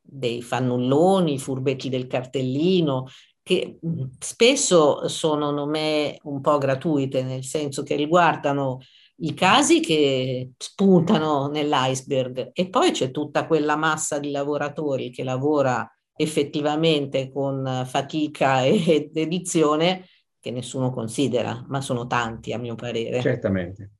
dei 0.00 0.42
fannulloni, 0.42 1.34
i 1.34 1.38
furbetti 1.38 1.88
del 1.88 2.06
cartellino, 2.06 3.06
che 3.42 3.78
spesso 4.18 5.06
sono 5.08 5.50
nome 5.50 6.18
un 6.24 6.40
po' 6.40 6.58
gratuite, 6.58 7.22
nel 7.22 7.44
senso 7.44 7.82
che 7.82 7.94
riguardano 7.94 8.80
i 9.16 9.34
casi 9.34 9.80
che 9.80 10.52
spuntano 10.56 11.48
nell'iceberg 11.48 12.50
e 12.52 12.68
poi 12.68 12.90
c'è 12.90 13.10
tutta 13.10 13.46
quella 13.46 13.76
massa 13.76 14.18
di 14.18 14.30
lavoratori 14.30 15.10
che 15.10 15.22
lavora 15.22 15.88
effettivamente 16.16 17.30
con 17.30 17.84
fatica 17.86 18.62
e 18.62 19.10
dedizione 19.12 20.06
che 20.40 20.50
nessuno 20.50 20.90
considera, 20.90 21.64
ma 21.68 21.80
sono 21.80 22.06
tanti 22.06 22.52
a 22.52 22.58
mio 22.58 22.74
parere. 22.74 23.20
Certamente. 23.20 23.90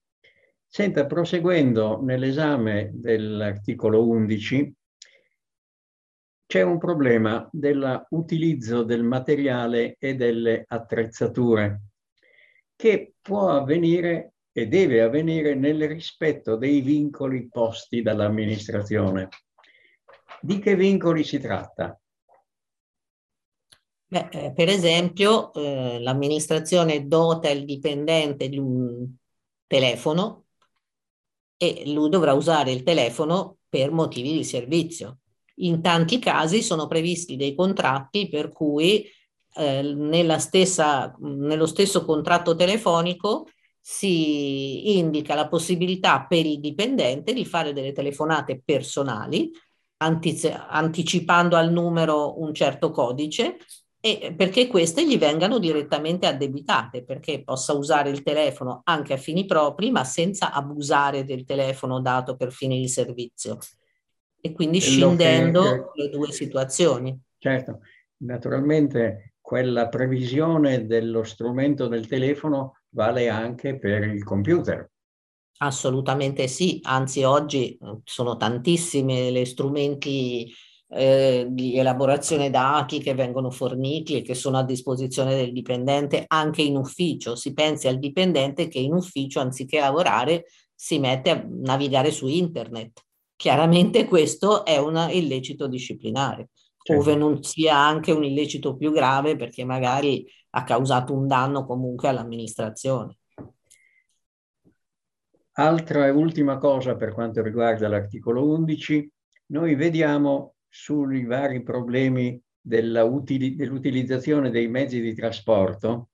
Senta, 0.67 1.07
proseguendo 1.07 2.03
nell'esame 2.03 2.91
dell'articolo 2.93 4.07
11, 4.07 4.75
c'è 6.47 6.63
un 6.63 6.79
problema 6.79 7.49
dell'utilizzo 7.51 8.83
del 8.83 9.03
materiale 9.03 9.97
e 9.99 10.15
delle 10.15 10.65
attrezzature 10.67 11.81
che 12.77 13.15
può 13.23 13.49
avvenire 13.49 14.34
e 14.57 14.69
deve 14.69 15.03
avvenire 15.03 15.57
nel 15.57 15.89
rispetto 15.89 16.55
dei 16.55 16.81
vincoli 16.81 17.49
posti 17.49 18.03
dall'amministrazione. 18.03 19.29
Di 20.41 20.61
che 20.61 20.77
vincoli 20.77 21.25
si 21.25 21.41
tratta? 21.41 21.99
Beh, 24.07 24.29
eh, 24.31 24.53
per 24.53 24.69
esempio, 24.69 25.53
eh, 25.55 25.99
l'amministrazione 26.01 27.09
dota 27.09 27.51
il 27.51 27.65
dipendente 27.65 28.49
di 28.49 28.59
un 28.59 29.13
telefono 29.67 30.45
e 31.57 31.83
lui 31.87 32.09
dovrà 32.09 32.33
usare 32.33 32.71
il 32.71 32.85
telefono 32.85 33.57
per 33.69 33.91
motivi 33.91 34.35
di 34.35 34.45
servizio. 34.45 35.19
In 35.57 35.83
tanti 35.83 36.21
casi 36.21 36.63
sono 36.63 36.87
previsti 36.87 37.35
dei 37.35 37.57
contratti 37.57 38.29
per 38.29 38.53
cui 38.53 39.05
eh, 39.57 40.39
stessa, 40.39 41.13
nello 41.19 41.67
stesso 41.67 42.05
contratto 42.05 42.55
telefonico 42.55 43.49
si 43.87 44.97
indica 44.97 45.35
la 45.35 45.47
possibilità 45.47 46.25
per 46.27 46.47
il 46.47 46.59
dipendente 46.59 47.35
di 47.35 47.45
fare 47.45 47.75
delle 47.75 47.93
telefonate 47.93 48.63
personali, 48.65 49.51
antiz- 49.99 50.65
anticipando 50.69 51.55
al 51.55 51.71
numero 51.71 52.41
un 52.41 52.55
certo 52.55 52.91
codice, 52.91 53.59
e 54.01 54.33
perché 54.35 54.69
queste 54.69 55.07
gli 55.07 55.19
vengano 55.19 55.59
direttamente 55.59 56.27
addebitate, 56.27 57.05
perché 57.05 57.45
possa 57.45 57.75
usare 57.75 58.09
il 58.09 58.23
telefono 58.23 58.81
anche 58.85 59.13
a 59.13 59.19
fini 59.19 59.45
propri, 59.45 59.91
ma 59.91 60.03
senza 60.03 60.51
abusare 60.53 61.27
del 61.27 61.45
telefono 61.45 62.01
dato 62.01 62.37
per 62.37 62.53
fini 62.53 62.81
di 62.81 62.89
servizio 62.89 63.59
e 64.41 64.53
quindi 64.53 64.81
scindendo 64.81 65.91
che, 65.93 66.03
le 66.03 66.09
due 66.09 66.33
situazioni. 66.33 67.19
Certo, 67.37 67.81
naturalmente 68.19 69.35
quella 69.43 69.89
previsione 69.89 70.87
dello 70.87 71.23
strumento 71.23 71.87
del 71.87 72.07
telefono 72.07 72.79
vale 72.95 73.29
anche 73.29 73.79
per 73.79 74.05
il 74.05 74.25
computer. 74.25 74.89
Assolutamente 75.59 76.49
sì, 76.49 76.81
anzi 76.83 77.23
oggi 77.23 77.77
eh, 77.77 77.99
sono 78.05 78.37
tantissimi 78.37 79.33
gli 79.33 79.45
strumenti 79.45 80.53
eh, 80.89 81.47
di 81.49 81.77
elaborazione 81.77 82.51
dati 82.51 83.01
che 83.01 83.15
vengono 83.15 83.51
forniti 83.51 84.17
e 84.17 84.23
che 84.23 84.35
sono 84.35 84.59
a 84.59 84.65
disposizione 84.65 85.37
del 85.37 85.53
dipendente 85.53 86.25
anche 86.27 86.63
in 86.63 86.77
ufficio. 86.77 87.37
Si 87.37 87.53
pensi 87.53 87.89
al 87.89 87.99
dipendente 87.99 88.69
che 88.69 88.79
in 88.79 88.95
ufficio, 88.95 89.41
anziché 89.41 89.81
lavorare, 89.81 90.47
si 90.75 90.99
mette 90.99 91.31
a 91.31 91.47
navigare 91.49 92.11
su 92.11 92.27
internet 92.27 93.05
Chiaramente 93.37 94.07
questo 94.07 94.65
è 94.65 94.79
un 94.79 95.09
illecito 95.11 95.67
disciplinare, 95.67 96.51
certo. 96.81 97.03
ove 97.03 97.17
non 97.17 97.43
sia 97.43 97.77
anche 97.77 98.13
un 98.13 98.25
illecito 98.25 98.77
più 98.77 98.93
grave 98.93 99.37
perché 99.37 99.65
magari 99.65 100.25
ha 100.57 100.63
causato 100.65 101.13
un 101.13 101.27
danno 101.27 101.67
comunque 101.67 102.09
all'amministrazione. 102.09 103.19
Altra 105.57 106.07
e 106.07 106.11
ultima 106.11 106.59
cosa 106.59 106.97
per 106.97 107.13
quanto 107.13 107.43
riguarda 107.43 107.89
l'articolo 107.89 108.49
11, 108.49 109.11
noi 109.47 109.75
vediamo 109.75 110.55
sui 110.69 111.25
vari 111.25 111.63
problemi 111.63 112.41
dell'utilizzazione 112.61 114.51
dei 114.51 114.69
mezzi 114.69 115.01
di 115.01 115.15
trasporto, 115.15 116.11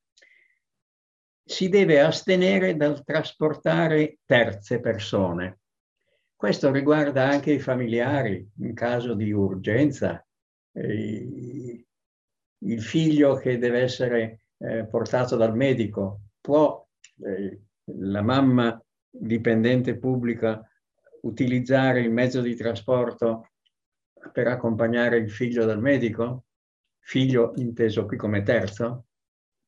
si 1.44 1.68
deve 1.68 2.00
astenere 2.00 2.76
dal 2.76 3.02
trasportare 3.04 4.18
terze 4.24 4.80
persone. 4.80 5.60
Questo 6.34 6.70
riguarda 6.70 7.28
anche 7.28 7.52
i 7.52 7.58
familiari 7.58 8.46
in 8.60 8.74
caso 8.74 9.14
di 9.14 9.32
urgenza, 9.32 10.24
eh, 10.72 11.28
il 12.62 12.82
figlio 12.82 13.36
che 13.36 13.58
deve 13.58 13.80
essere 13.80 14.44
eh, 14.58 14.86
portato 14.86 15.36
dal 15.36 15.54
medico, 15.54 16.20
può 16.40 16.86
eh, 17.24 17.60
la 17.84 18.22
mamma 18.22 18.82
dipendente 19.08 19.96
pubblica 19.98 20.64
utilizzare 21.22 22.00
il 22.00 22.10
mezzo 22.10 22.40
di 22.40 22.54
trasporto 22.54 23.50
per 24.32 24.46
accompagnare 24.46 25.18
il 25.18 25.30
figlio 25.30 25.64
dal 25.64 25.80
medico? 25.80 26.44
Figlio 26.98 27.52
inteso 27.56 28.06
qui 28.06 28.16
come 28.16 28.42
terzo? 28.42 29.06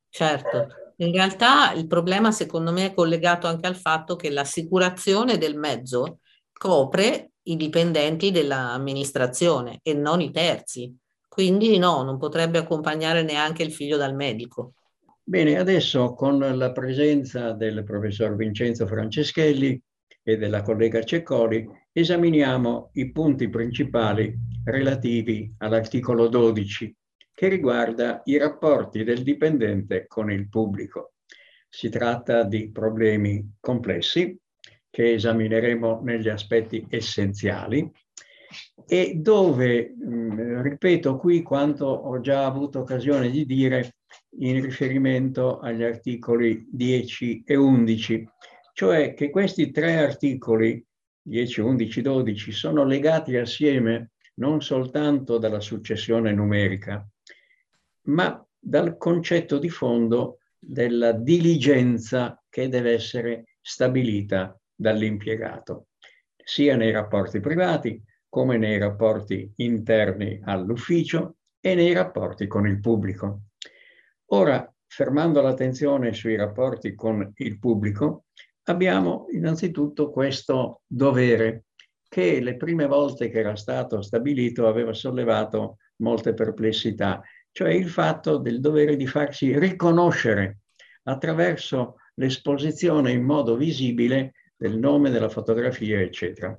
Certo, 0.09 0.69
in 0.97 1.13
realtà 1.13 1.73
il 1.73 1.87
problema 1.87 2.31
secondo 2.31 2.71
me 2.73 2.87
è 2.87 2.95
collegato 2.95 3.47
anche 3.47 3.67
al 3.67 3.77
fatto 3.77 4.15
che 4.17 4.31
l'assicurazione 4.31 5.39
del 5.39 5.57
mezzo 5.57 6.21
copre 6.53 7.33
i 7.45 7.57
dipendenti 7.57 8.31
dell'amministrazione 8.31 9.81
e 9.83 9.95
non 9.95 10.21
i 10.21 10.31
terzi. 10.31 10.95
Quindi 11.33 11.79
no, 11.79 12.03
non 12.03 12.19
potrebbe 12.19 12.59
accompagnare 12.59 13.23
neanche 13.23 13.63
il 13.63 13.73
figlio 13.73 13.97
dal 13.97 14.15
medico. 14.15 14.75
Bene, 15.23 15.57
adesso 15.57 16.13
con 16.13 16.39
la 16.39 16.73
presenza 16.73 17.53
del 17.53 17.85
professor 17.85 18.37
Vincenzo 18.37 18.87
Franceschelli 18.87 19.81
e 20.23 20.37
della 20.37 20.61
collega 20.61 21.03
Ceccoli 21.03 21.67
esaminiamo 21.91 22.91
i 22.97 23.11
punti 23.13 23.49
principali 23.49 24.37
relativi 24.63 25.51
all'articolo 25.57 26.29
12 26.29 26.95
che 27.33 27.49
riguarda 27.49 28.21
i 28.27 28.37
rapporti 28.37 29.03
del 29.03 29.23
dipendente 29.23 30.07
con 30.07 30.31
il 30.31 30.51
pubblico. 30.51 31.15
Si 31.67 31.89
tratta 31.89 32.45
di 32.45 32.71
problemi 32.71 33.57
complessi 33.59 34.39
che 34.91 35.15
esamineremo 35.15 36.03
negli 36.03 36.29
aspetti 36.29 36.85
essenziali 36.91 37.91
e 38.87 39.15
dove, 39.17 39.95
mh, 39.97 40.63
ripeto 40.63 41.17
qui 41.17 41.43
quanto 41.43 41.87
ho 41.87 42.21
già 42.21 42.45
avuto 42.45 42.81
occasione 42.81 43.31
di 43.31 43.45
dire 43.47 43.97
in 44.39 44.61
riferimento 44.63 45.59
agli 45.59 45.83
articoli 45.83 46.67
10 46.71 47.43
e 47.47 47.57
11, 47.57 48.29
cioè 48.73 49.15
che 49.15 49.31
questi 49.31 49.71
tre 49.71 49.97
articoli, 49.97 50.85
10, 51.23 51.61
11, 51.61 52.03
12, 52.03 52.53
sono 52.53 52.85
legati 52.85 53.37
assieme 53.37 54.13
non 54.35 54.61
soltanto 54.61 55.39
dalla 55.39 55.61
successione 55.61 56.33
numerica, 56.33 57.07
ma 58.07 58.45
dal 58.59 58.97
concetto 58.97 59.59
di 59.59 59.69
fondo 59.69 60.39
della 60.59 61.13
diligenza 61.13 62.41
che 62.49 62.69
deve 62.69 62.93
essere 62.93 63.45
stabilita 63.61 64.59
dall'impiegato, 64.75 65.89
sia 66.37 66.77
nei 66.77 66.91
rapporti 66.91 67.41
privati 67.41 68.03
come 68.33 68.57
nei 68.57 68.79
rapporti 68.79 69.53
interni 69.57 70.41
all'ufficio 70.43 71.37
e 71.61 71.75
nei 71.75 71.93
rapporti 71.93 72.47
con 72.47 72.67
il 72.67 72.81
pubblico. 72.81 73.43
Ora, 74.31 74.75
fermando 74.87 75.43
l'attenzione 75.43 76.15
sui 76.15 76.35
rapporti 76.35 76.95
con 76.95 77.31
il 77.37 77.59
pubblico, 77.59 78.25
abbiamo 78.65 79.27
innanzitutto 79.33 80.09
questo 80.11 80.81
dovere 80.87 81.65
che 82.09 82.41
le 82.41 82.57
prime 82.57 82.87
volte 82.87 83.29
che 83.29 83.41
era 83.41 83.55
stato 83.55 84.01
stabilito 84.01 84.67
aveva 84.67 84.95
sollevato 84.95 85.77
molte 85.97 86.33
perplessità, 86.33 87.21
cioè 87.51 87.69
il 87.69 87.91
fatto 87.91 88.39
del 88.39 88.61
dovere 88.61 88.97
di 88.97 89.07
farsi 89.07 89.59
riconoscere 89.59 90.61
attraverso 91.03 91.97
l'esposizione 92.15 93.13
in 93.13 93.25
modo 93.25 93.57
visibile 93.57 94.33
del 94.57 94.79
nome, 94.79 95.11
della 95.11 95.29
fotografia, 95.29 96.01
eccetera. 96.01 96.59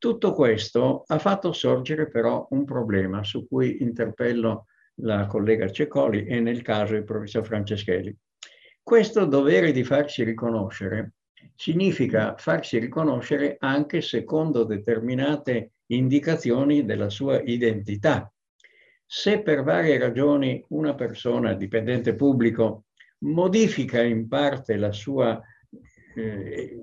Tutto 0.00 0.32
questo 0.32 1.04
ha 1.08 1.18
fatto 1.18 1.52
sorgere 1.52 2.08
però 2.08 2.46
un 2.52 2.64
problema 2.64 3.22
su 3.22 3.46
cui 3.46 3.82
interpello 3.82 4.64
la 5.02 5.26
collega 5.26 5.70
Ceccoli 5.70 6.24
e 6.24 6.40
nel 6.40 6.62
caso 6.62 6.94
il 6.94 7.04
professor 7.04 7.44
Franceschelli. 7.44 8.16
Questo 8.82 9.26
dovere 9.26 9.72
di 9.72 9.84
farsi 9.84 10.24
riconoscere 10.24 11.16
significa 11.54 12.34
farsi 12.38 12.78
riconoscere 12.78 13.56
anche 13.58 14.00
secondo 14.00 14.64
determinate 14.64 15.72
indicazioni 15.88 16.86
della 16.86 17.10
sua 17.10 17.38
identità. 17.42 18.32
Se 19.04 19.42
per 19.42 19.62
varie 19.62 19.98
ragioni 19.98 20.64
una 20.68 20.94
persona, 20.94 21.52
dipendente 21.52 22.14
pubblico, 22.14 22.84
modifica 23.18 24.00
in 24.00 24.28
parte 24.28 24.78
sua, 24.92 25.38
eh, 26.14 26.78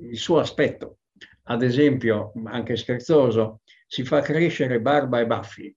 il 0.00 0.16
suo 0.16 0.38
aspetto, 0.38 1.00
ad 1.44 1.62
esempio, 1.62 2.32
anche 2.44 2.76
scherzoso, 2.76 3.60
si 3.86 4.04
fa 4.04 4.20
crescere 4.20 4.80
barba 4.80 5.20
e 5.20 5.26
baffi, 5.26 5.76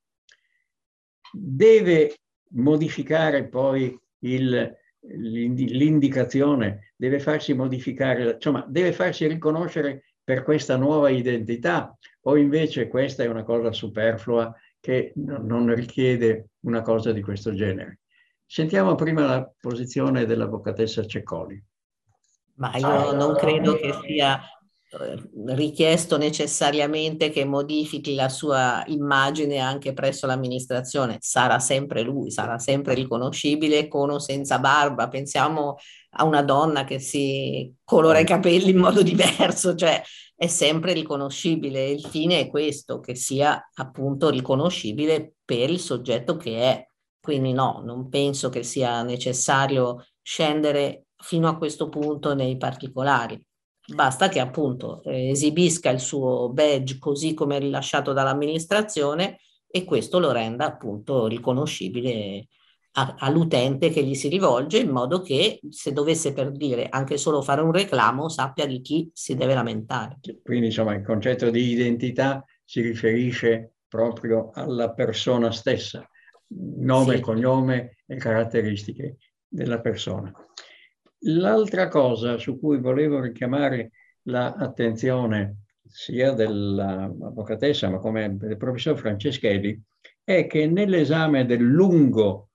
deve 1.32 2.15
modificare 2.51 3.47
poi 3.47 3.97
il, 4.19 4.78
l'indicazione, 4.99 6.93
deve 6.95 7.19
farsi 7.19 7.54
modificare, 7.54 8.34
insomma, 8.34 8.65
deve 8.67 8.93
farsi 8.93 9.28
riconoscere 9.28 10.06
per 10.23 10.43
questa 10.43 10.75
nuova 10.75 11.10
identità 11.10 11.95
o 12.21 12.38
invece 12.38 12.88
questa 12.88 13.23
è 13.23 13.28
una 13.28 13.43
cosa 13.43 13.71
superflua 13.71 14.54
che 14.80 15.13
non 15.15 15.73
richiede 15.73 16.49
una 16.62 16.82
cosa 16.82 17.12
di 17.12 17.21
questo 17.21 17.54
genere. 17.54 17.99
Sentiamo 18.45 18.95
prima 18.95 19.25
la 19.25 19.51
posizione 19.60 20.25
dell'avvocatessa 20.25 21.06
Ceccoli. 21.06 21.63
Ma 22.56 22.75
io 22.75 23.12
non 23.12 23.36
credo 23.36 23.75
che 23.75 23.93
sia 24.06 24.39
richiesto 25.48 26.17
necessariamente 26.17 27.30
che 27.30 27.43
modifichi 27.43 28.15
la 28.15 28.30
sua 28.30 28.84
immagine 28.88 29.58
anche 29.58 29.93
presso 29.93 30.26
l'amministrazione, 30.28 31.17
sarà 31.19 31.60
sempre 31.60 32.02
lui, 32.02 32.32
sarà 32.32 32.58
sempre 32.60 32.93
riconoscibile 32.93 33.88
con 33.88 34.12
o 34.12 34.19
senza 34.19 34.60
barba. 34.60 35.08
Pensiamo 35.08 35.78
a 36.17 36.24
una 36.24 36.43
donna 36.43 36.84
che 36.86 37.00
si 37.00 37.74
colora 37.84 38.19
i 38.19 38.26
capelli 38.26 38.69
in 38.69 38.78
modo 38.78 39.02
diverso, 39.02 39.76
cioè 39.76 40.02
è 40.36 40.48
sempre 40.48 40.93
riconoscibile. 40.93 41.89
Il 41.89 42.06
fine 42.06 42.41
è 42.41 42.48
questo, 42.48 43.00
che 43.00 43.15
sia 43.15 43.69
appunto 43.76 44.30
riconoscibile 44.30 45.36
per 45.43 45.69
il 45.69 45.80
soggetto 45.80 46.38
che 46.38 46.58
è. 46.60 46.88
Quindi 47.19 47.54
no, 47.54 47.82
non 47.84 48.08
penso 48.10 48.50
che 48.50 48.63
sia 48.63 49.02
necessario 49.02 50.06
scendere 50.21 51.08
fino 51.17 51.48
a 51.48 51.58
questo 51.58 51.89
punto 51.89 52.36
nei 52.36 52.56
particolari. 52.56 53.43
Basta 53.93 54.30
che 54.30 54.39
appunto 54.39 55.04
eh, 55.04 55.30
esibisca 55.30 55.89
il 55.89 56.00
suo 56.00 56.50
badge 56.50 56.98
così 56.98 57.34
come 57.34 57.60
rilasciato 57.60 58.13
dall'amministrazione 58.13 59.39
e 59.67 59.84
questo 59.84 60.19
lo 60.19 60.32
renda 60.32 60.65
appunto 60.65 61.28
riconoscibile 61.28 62.48
a, 62.93 63.15
all'utente 63.19 63.89
che 63.89 64.04
gli 64.04 64.15
si 64.15 64.28
rivolge 64.28 64.80
in 64.80 64.89
modo 64.89 65.21
che 65.21 65.60
se 65.69 65.91
dovesse 65.91 66.34
per 66.34 66.52
dire 66.52 66.88
anche 66.89 67.17
solo 67.17 67.41
fare 67.41 67.62
un 67.62 67.71
reclamo 67.71 68.30
sappia 68.30 68.65
di 68.65 68.82
chi 68.82 69.10
si 69.13 69.36
deve 69.36 69.54
lamentare. 69.54 70.19
Quindi 70.43 70.67
insomma 70.67 70.95
il 70.95 71.04
concetto 71.04 71.50
di 71.50 71.71
identità 71.71 72.43
si 72.63 72.82
riferisce 72.82 73.74
proprio 73.88 74.52
alla 74.54 74.93
persona 74.93 75.52
stessa, 75.52 76.08
nome, 76.48 77.15
sì. 77.17 77.21
cognome 77.21 77.98
e 78.06 78.17
caratteristiche 78.17 79.17
della 79.48 79.80
persona. 79.80 80.32
L'altra 81.28 81.88
cosa 81.88 82.38
su 82.38 82.60
cui 82.60 82.80
volevo 82.80 83.20
richiamare 83.20 83.92
l'attenzione 84.24 85.64
sia 85.88 86.34
dell'avvocatessa 86.34 87.90
ma 87.90 87.98
come 87.98 88.38
del 88.38 88.58
professor 88.58 88.98
Franceschelli 88.98 89.82
è 90.24 90.46
che 90.46 90.68
nell'esame 90.68 91.46
del 91.46 91.64
lungo 91.64 92.50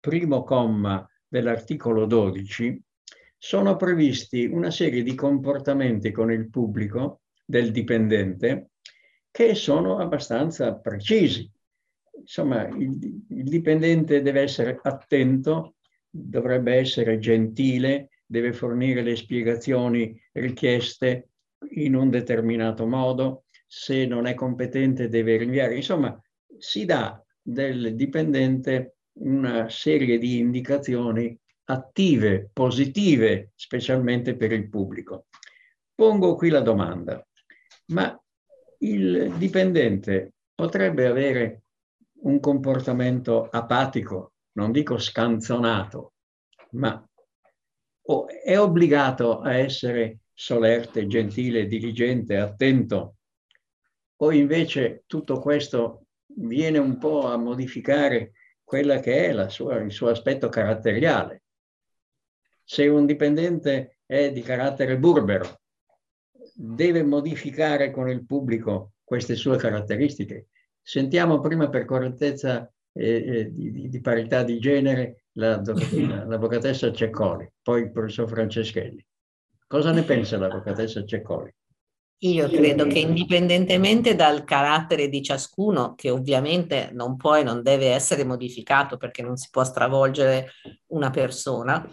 primo 0.00 0.42
comma 0.42 1.06
dell'articolo 1.26 2.06
12 2.06 2.82
sono 3.36 3.76
previsti 3.76 4.46
una 4.46 4.70
serie 4.70 5.02
di 5.02 5.14
comportamenti 5.14 6.10
con 6.10 6.32
il 6.32 6.48
pubblico 6.48 7.20
del 7.44 7.70
dipendente 7.70 8.70
che 9.30 9.54
sono 9.54 9.98
abbastanza 9.98 10.74
precisi. 10.76 11.50
Insomma, 12.18 12.66
il, 12.68 12.98
il 13.28 13.44
dipendente 13.44 14.22
deve 14.22 14.40
essere 14.40 14.78
attento 14.82 15.74
dovrebbe 16.24 16.74
essere 16.74 17.18
gentile, 17.18 18.10
deve 18.26 18.52
fornire 18.52 19.02
le 19.02 19.16
spiegazioni 19.16 20.20
richieste 20.32 21.28
in 21.70 21.94
un 21.94 22.10
determinato 22.10 22.86
modo, 22.86 23.44
se 23.66 24.06
non 24.06 24.26
è 24.26 24.34
competente 24.34 25.08
deve 25.08 25.36
rinviare. 25.36 25.76
Insomma, 25.76 26.20
si 26.58 26.84
dà 26.84 27.22
del 27.40 27.94
dipendente 27.94 28.96
una 29.20 29.68
serie 29.68 30.18
di 30.18 30.38
indicazioni 30.38 31.38
attive, 31.64 32.48
positive, 32.52 33.52
specialmente 33.54 34.36
per 34.36 34.52
il 34.52 34.68
pubblico. 34.68 35.26
Pongo 35.94 36.34
qui 36.34 36.48
la 36.48 36.60
domanda, 36.60 37.26
ma 37.86 38.18
il 38.78 39.34
dipendente 39.36 40.34
potrebbe 40.54 41.06
avere 41.06 41.62
un 42.20 42.40
comportamento 42.40 43.48
apatico, 43.50 44.32
non 44.58 44.72
dico 44.72 44.98
scanzonato, 44.98 46.14
ma 46.72 47.08
è 48.42 48.58
obbligato 48.58 49.38
a 49.38 49.54
essere 49.54 50.18
solerte, 50.34 51.06
gentile, 51.06 51.68
diligente, 51.68 52.36
attento, 52.36 53.18
o 54.16 54.32
invece 54.32 55.04
tutto 55.06 55.38
questo 55.38 56.06
viene 56.26 56.78
un 56.78 56.98
po' 56.98 57.28
a 57.28 57.36
modificare 57.36 58.32
quella 58.64 58.98
che 58.98 59.28
è 59.28 59.48
sua, 59.48 59.76
il 59.76 59.92
suo 59.92 60.08
aspetto 60.08 60.48
caratteriale. 60.48 61.44
Se 62.64 62.84
un 62.88 63.06
dipendente 63.06 64.00
è 64.06 64.32
di 64.32 64.42
carattere 64.42 64.98
burbero, 64.98 65.60
deve 66.52 67.04
modificare 67.04 67.92
con 67.92 68.10
il 68.10 68.26
pubblico 68.26 68.94
queste 69.04 69.36
sue 69.36 69.56
caratteristiche. 69.56 70.48
Sentiamo 70.82 71.38
prima 71.38 71.68
per 71.68 71.84
correttezza 71.84 72.68
eh, 72.98 73.50
di, 73.52 73.88
di, 73.88 74.00
parità 74.00 74.42
di 74.42 74.58
genere 74.58 75.24
la, 75.32 75.60
l'avvocatessa 75.62 76.92
Ceccoli, 76.92 77.50
poi 77.62 77.82
il 77.82 77.92
professor 77.92 78.28
Franceschelli. 78.28 79.04
Cosa 79.66 79.92
ne 79.92 80.02
pensa 80.02 80.38
l'avvocatessa 80.38 81.04
Ceccoli? 81.04 81.54
Io 82.22 82.48
credo 82.48 82.88
che 82.88 82.98
indipendentemente 82.98 84.16
dal 84.16 84.42
carattere 84.42 85.08
di 85.08 85.22
ciascuno, 85.22 85.94
che 85.94 86.10
ovviamente 86.10 86.90
non 86.92 87.16
può 87.16 87.36
e 87.36 87.44
non 87.44 87.62
deve 87.62 87.90
essere 87.92 88.24
modificato 88.24 88.96
perché 88.96 89.22
non 89.22 89.36
si 89.36 89.48
può 89.52 89.62
stravolgere 89.62 90.50
una 90.86 91.10
persona, 91.10 91.88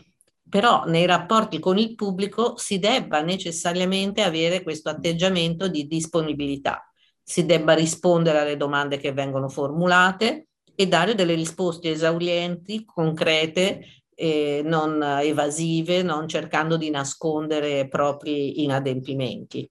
però 0.50 0.86
nei 0.86 1.06
rapporti 1.06 1.60
con 1.60 1.78
il 1.78 1.94
pubblico 1.94 2.58
si 2.58 2.80
debba 2.80 3.22
necessariamente 3.22 4.24
avere 4.24 4.64
questo 4.64 4.90
atteggiamento 4.90 5.68
di 5.68 5.86
disponibilità, 5.86 6.92
si 7.22 7.46
debba 7.46 7.74
rispondere 7.74 8.40
alle 8.40 8.58
domande 8.58 8.98
che 8.98 9.12
vengono 9.12 9.48
formulate, 9.48 10.48
e 10.76 10.88
dare 10.88 11.16
delle 11.16 11.36
risposte 11.36 11.92
esaurienti, 11.92 12.86
concrete, 12.86 14.04
eh, 14.14 14.62
non 14.64 15.02
evasive, 15.02 16.02
non 16.02 16.28
cercando 16.28 16.78
di 16.78 16.90
nascondere 16.90 17.88
propri 17.88 18.64
inadempimenti. 18.64 19.70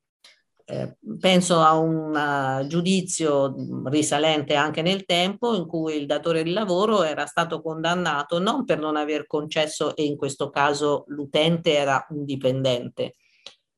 Eh, 0.67 0.97
penso 1.21 1.61
a 1.61 1.77
un 1.77 2.15
uh, 2.15 2.67
giudizio 2.67 3.55
risalente 3.85 4.55
anche 4.55 4.81
nel 4.81 5.05
tempo 5.05 5.55
in 5.55 5.67
cui 5.67 5.97
il 5.97 6.07
datore 6.07 6.43
di 6.43 6.53
lavoro 6.53 7.03
era 7.03 7.27
stato 7.27 7.61
condannato 7.61 8.39
non 8.39 8.65
per 8.65 8.79
non 8.79 8.97
aver 8.97 9.27
concesso, 9.27 9.95
e 9.95 10.05
in 10.05 10.17
questo 10.17 10.49
caso 10.49 11.05
l'utente 11.09 11.75
era 11.75 12.07
un 12.09 12.25
dipendente, 12.25 13.17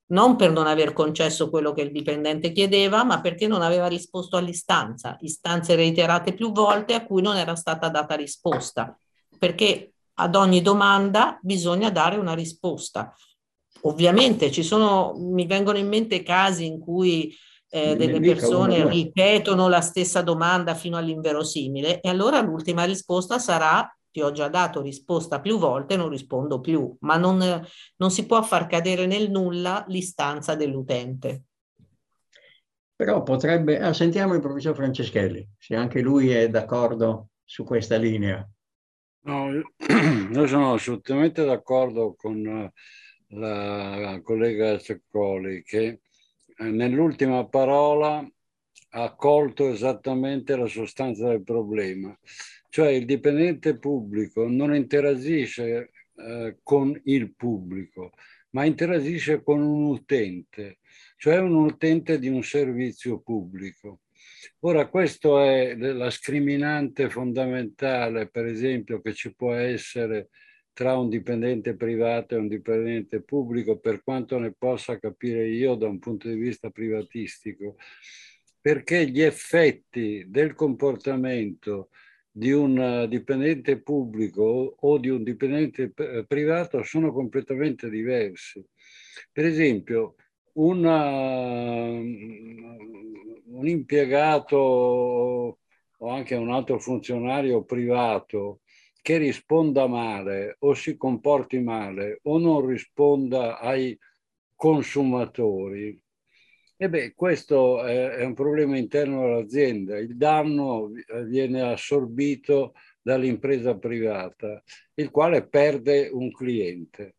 non 0.09 0.37
per 0.37 0.53
non 0.53 0.67
aver 0.67 0.93
concesso 0.93 1.51
quello 1.51 1.73
che 1.73 1.83
il 1.83 1.91
dipendente 1.91 2.53
chiedeva, 2.53 3.03
ma 3.03 3.21
perché 3.21 3.47
non 3.47 3.63
aveva 3.63 3.89
risposto 3.89 4.37
all'istanza, 4.37 5.17
istanze 5.21 5.75
reiterate 5.75 6.35
più 6.35 6.53
volte 6.53 6.95
a 6.95 7.05
cui 7.05 7.23
non 7.23 7.37
era 7.37 7.57
stata 7.57 7.89
data 7.89 8.15
risposta, 8.15 8.97
perché 9.39 9.93
ad 10.15 10.35
ogni 10.35 10.63
domanda 10.63 11.39
bisogna 11.43 11.91
dare 11.91 12.17
una 12.17 12.35
risposta. 12.35 13.15
Ovviamente 13.83 14.51
ci 14.51 14.63
sono, 14.63 15.15
mi 15.17 15.47
vengono 15.47 15.79
in 15.79 15.89
mente 15.89 16.23
casi 16.23 16.67
in 16.67 16.79
cui 16.79 17.35
eh, 17.69 17.97
delle 17.97 18.21
persone 18.21 18.89
ripetono 18.89 19.69
la 19.69 19.81
stessa 19.81 20.23
domanda 20.23 20.75
fino 20.75 20.97
all'inverosimile 20.97 22.01
e 22.01 22.09
allora 22.09 22.41
l'ultima 22.41 22.85
risposta 22.85 23.39
sarà 23.39 23.89
ti 24.17 24.23
ho 24.23 24.33
già 24.33 24.49
dato 24.49 24.81
risposta 24.81 25.43
più 25.43 25.59
volte, 25.59 25.95
non 25.95 26.09
rispondo 26.09 26.59
più, 26.59 26.97
ma 27.01 27.19
non, 27.19 27.39
non 27.97 28.11
si 28.11 28.25
può 28.25 28.43
far 28.43 28.67
cadere 28.67 29.05
nel 29.05 29.31
nulla 29.31 29.85
l'istanza 29.89 30.55
dell'utente. 30.55 31.43
Però 32.97 33.23
potrebbe, 33.23 33.79
ah, 33.79 33.93
sentiamo 33.93 34.33
il 34.33 34.41
professor 34.41 34.75
Franceschelli, 34.75 35.47
se 35.59 35.77
anche 35.77 36.01
lui 36.01 36.31
è 36.31 36.49
d'accordo 36.49 37.29
su 37.45 37.63
questa 37.65 37.97
linea. 37.97 38.49
No, 39.25 39.53
io 39.53 39.67
sono 40.47 40.73
assolutamente 40.73 41.45
d'accordo 41.45 42.15
con 42.15 42.73
la 43.29 44.21
collega 44.23 44.79
Ceccoli 44.79 45.63
che 45.63 46.01
eh, 46.57 46.65
nell'ultima 46.65 47.47
parola 47.47 48.27
ha 48.93 49.15
colto 49.15 49.69
esattamente 49.69 50.57
la 50.57 50.69
sostanza 50.69 51.29
del 51.29 51.43
problema. 51.43 52.19
Cioè 52.69 52.91
il 52.91 53.05
dipendente 53.05 53.79
pubblico 53.79 54.47
non 54.49 54.75
interagisce 54.75 55.91
eh, 56.17 56.59
con 56.63 56.99
il 57.05 57.35
pubblico, 57.35 58.13
ma 58.51 58.65
interagisce 58.65 59.43
con 59.43 59.61
un 59.61 59.85
utente, 59.85 60.79
cioè 61.17 61.39
un 61.39 61.55
utente 61.55 62.19
di 62.19 62.29
un 62.29 62.43
servizio 62.43 63.21
pubblico. 63.21 64.01
Ora, 64.61 64.89
questa 64.89 65.45
è 65.45 65.75
la 65.77 66.11
scriminante 66.11 67.11
fondamentale, 67.11 68.29
per 68.29 68.47
esempio, 68.47 69.01
che 69.01 69.13
ci 69.13 69.35
può 69.35 69.53
essere 69.53 70.29
tra 70.73 70.97
un 70.97 71.09
dipendente 71.09 71.75
privato 71.75 72.35
e 72.35 72.39
un 72.39 72.49
dipendente 72.49 73.23
pubblico, 73.23 73.79
per 73.79 74.03
quanto 74.03 74.39
ne 74.39 74.53
possa 74.53 74.99
capire 74.99 75.47
io 75.49 75.75
da 75.75 75.89
un 75.89 75.99
punto 75.99 76.29
di 76.29 76.37
vista 76.37 76.71
privatistico, 76.71 77.77
perché 78.61 79.09
gli 79.09 79.23
effetti 79.23 80.25
del 80.29 80.55
comportamento 80.55 81.91
di 82.37 82.53
un 82.53 83.07
dipendente 83.09 83.81
pubblico 83.81 84.77
o 84.79 84.99
di 84.99 85.09
un 85.09 85.23
dipendente 85.23 85.91
privato 86.27 86.83
sono 86.83 87.11
completamente 87.11 87.89
diversi. 87.89 88.63
Per 89.33 89.47
esempio, 89.47 90.17
una, 90.53 91.89
un 91.89 93.67
impiegato 93.67 94.57
o 94.57 96.09
anche 96.11 96.35
un 96.35 96.51
altro 96.51 96.79
funzionario 96.79 97.65
privato 97.65 98.61
che 99.01 99.17
risponda 99.17 99.87
male 99.87 100.57
o 100.59 100.75
si 100.75 100.95
comporti 100.99 101.59
male 101.61 102.21
o 102.25 102.37
non 102.37 102.67
risponda 102.67 103.59
ai 103.59 103.99
consumatori, 104.55 105.99
e 106.79 106.89
beh, 106.91 107.15
questo 107.15 107.83
è, 107.85 108.23
un 108.25 108.35
problema 108.35 108.77
interno 108.77 109.25
all'azienda. 109.25 109.99
Il 109.99 110.17
danno 110.17 110.91
viene 111.25 111.63
assorbito 111.63 112.75
dall'impresa 113.01 113.77
privata, 113.79 114.63
il 114.95 115.11
quale 115.11 115.47
perde 115.47 116.09
un 116.13 116.31
cliente. 116.31 117.17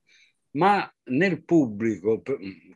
Ma 0.52 0.92
nel 1.06 1.44
pubblico, 1.44 2.22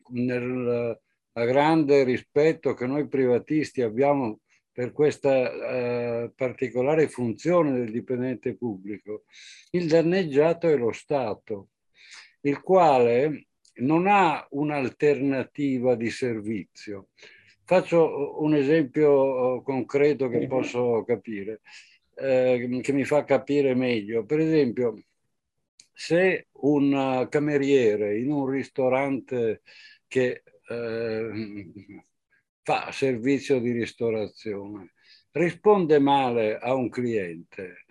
nel 0.10 1.00
grande 1.34 2.04
rispetto 2.04 2.74
che 2.74 2.88
noi 2.88 3.08
privatisti 3.08 3.82
abbiamo 3.82 4.40
per 4.72 4.92
questa 4.92 5.52
eh, 5.52 6.32
particolare 6.34 7.08
funzione 7.10 7.74
del 7.74 7.92
dipendente 7.92 8.56
pubblico, 8.56 9.26
il 9.72 9.88
danneggiato 9.88 10.68
è 10.68 10.76
lo 10.78 10.92
Stato, 10.92 11.70
il 12.42 12.62
quale 12.62 13.48
non 13.76 14.08
ha 14.08 14.46
un'alternativa 14.52 15.96
di 15.96 16.10
servizio. 16.10 17.10
Faccio 17.64 18.42
un 18.44 18.54
esempio 18.56 19.60
eh, 19.60 19.64
concreto 19.64 20.28
che 20.28 20.46
posso 20.48 21.04
capire, 21.06 21.62
eh, 22.16 22.80
che 22.82 22.92
mi 22.92 23.06
fa 23.06 23.24
capire 23.24 23.74
meglio. 23.76 24.26
Per 24.26 24.40
esempio, 24.40 25.04
se 25.94 26.48
un 26.52 27.28
cameriere 27.30 28.18
in 28.18 28.32
un 28.32 28.48
ristorante 28.48 29.62
che 30.08 30.44
eh, 30.68 31.72
fa 32.64 32.92
servizio 32.92 33.60
di 33.60 33.72
ristorazione 33.72 34.94
risponde 35.32 36.00
male 36.00 36.58
a 36.58 36.74
un 36.74 36.90
cliente, 36.90 37.86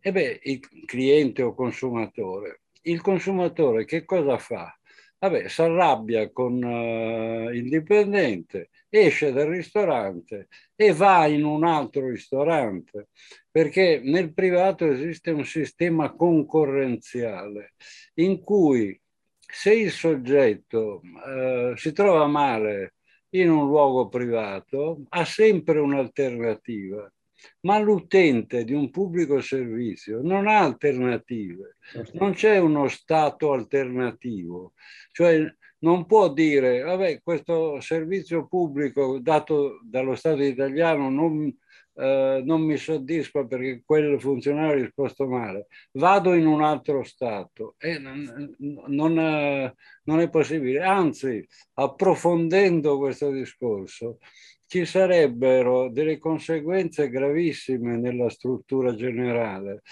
e 0.00 0.12
beh, 0.12 0.40
il 0.44 0.60
cliente 0.86 1.42
o 1.42 1.54
consumatore, 1.54 2.62
il 2.82 3.00
consumatore 3.00 3.84
che 3.84 4.04
cosa 4.04 4.38
fa? 4.38 4.77
Vabbè, 5.20 5.48
si 5.48 5.62
arrabbia 5.62 6.30
con 6.30 6.62
uh, 6.62 7.50
il 7.50 7.68
dipendente, 7.68 8.70
esce 8.88 9.32
dal 9.32 9.48
ristorante 9.48 10.46
e 10.76 10.92
va 10.92 11.26
in 11.26 11.44
un 11.44 11.64
altro 11.64 12.08
ristorante, 12.08 13.08
perché 13.50 14.00
nel 14.02 14.32
privato 14.32 14.86
esiste 14.88 15.32
un 15.32 15.44
sistema 15.44 16.12
concorrenziale 16.12 17.74
in 18.14 18.40
cui 18.44 19.00
se 19.36 19.74
il 19.74 19.90
soggetto 19.90 21.00
uh, 21.02 21.74
si 21.76 21.92
trova 21.92 22.26
male 22.28 22.94
in 23.30 23.50
un 23.50 23.66
luogo 23.66 24.08
privato, 24.08 25.02
ha 25.08 25.24
sempre 25.24 25.80
un'alternativa 25.80 27.12
ma 27.60 27.78
l'utente 27.78 28.64
di 28.64 28.72
un 28.72 28.90
pubblico 28.90 29.40
servizio 29.40 30.20
non 30.22 30.48
ha 30.48 30.58
alternative, 30.60 31.76
certo. 31.90 32.18
non 32.18 32.32
c'è 32.32 32.58
uno 32.58 32.88
Stato 32.88 33.52
alternativo, 33.52 34.72
cioè 35.12 35.44
non 35.80 36.06
può 36.06 36.32
dire, 36.32 36.80
vabbè, 36.80 37.20
questo 37.22 37.80
servizio 37.80 38.46
pubblico 38.46 39.18
dato 39.20 39.80
dallo 39.84 40.14
Stato 40.16 40.42
italiano 40.42 41.08
non, 41.08 41.56
eh, 42.00 42.42
non 42.44 42.60
mi 42.62 42.76
soddisfa 42.76 43.44
perché 43.44 43.82
quel 43.84 44.20
funzionario 44.20 44.70
ha 44.70 44.84
risposto 44.84 45.26
male, 45.26 45.66
vado 45.92 46.34
in 46.34 46.46
un 46.46 46.62
altro 46.62 47.02
Stato. 47.02 47.74
E 47.78 47.98
non, 47.98 48.54
non, 48.86 49.18
eh, 49.18 49.74
non 50.04 50.20
è 50.20 50.30
possibile, 50.30 50.80
anzi, 50.80 51.44
approfondendo 51.74 52.98
questo 52.98 53.30
discorso, 53.32 54.18
ci 54.66 54.84
sarebbero 54.84 55.90
delle 55.90 56.18
conseguenze 56.18 57.08
gravissime 57.08 57.96
nella 57.96 58.28
struttura 58.30 58.94
generale 58.94 59.82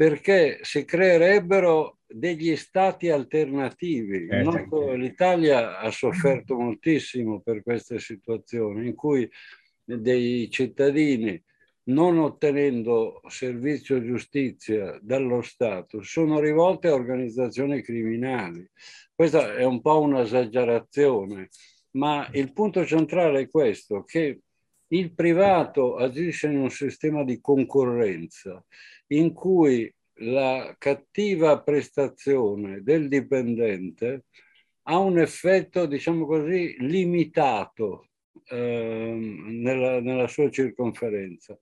perché 0.00 0.60
si 0.62 0.86
creerebbero 0.86 1.98
degli 2.06 2.56
stati 2.56 3.10
alternativi. 3.10 4.26
Eh, 4.28 4.96
L'Italia 4.96 5.78
ha 5.78 5.90
sofferto 5.90 6.56
moltissimo 6.58 7.40
per 7.40 7.62
queste 7.62 7.98
situazioni 7.98 8.86
in 8.86 8.94
cui 8.94 9.30
dei 9.98 10.48
cittadini 10.50 11.42
non 11.84 12.18
ottenendo 12.18 13.20
servizio 13.28 14.04
giustizia 14.04 14.98
dallo 15.02 15.42
Stato 15.42 16.02
sono 16.02 16.38
rivolti 16.38 16.86
a 16.86 16.94
organizzazioni 16.94 17.82
criminali. 17.82 18.68
Questa 19.14 19.54
è 19.54 19.64
un 19.64 19.80
po' 19.80 20.00
un'esagerazione 20.00 21.48
ma 21.92 22.28
il 22.32 22.52
punto 22.52 22.84
centrale 22.84 23.40
è 23.40 23.48
questo, 23.48 24.04
che 24.04 24.40
il 24.88 25.14
privato 25.14 25.96
agisce 25.96 26.48
in 26.48 26.58
un 26.58 26.70
sistema 26.70 27.24
di 27.24 27.40
concorrenza 27.40 28.64
in 29.08 29.32
cui 29.32 29.92
la 30.22 30.74
cattiva 30.78 31.60
prestazione 31.62 32.82
del 32.82 33.08
dipendente 33.08 34.24
ha 34.82 34.98
un 34.98 35.18
effetto, 35.18 35.86
diciamo 35.86 36.26
così, 36.26 36.76
limitato 36.80 38.09
nella, 38.48 40.00
nella, 40.00 40.28
sua 40.28 40.50
circonferenza. 40.50 41.58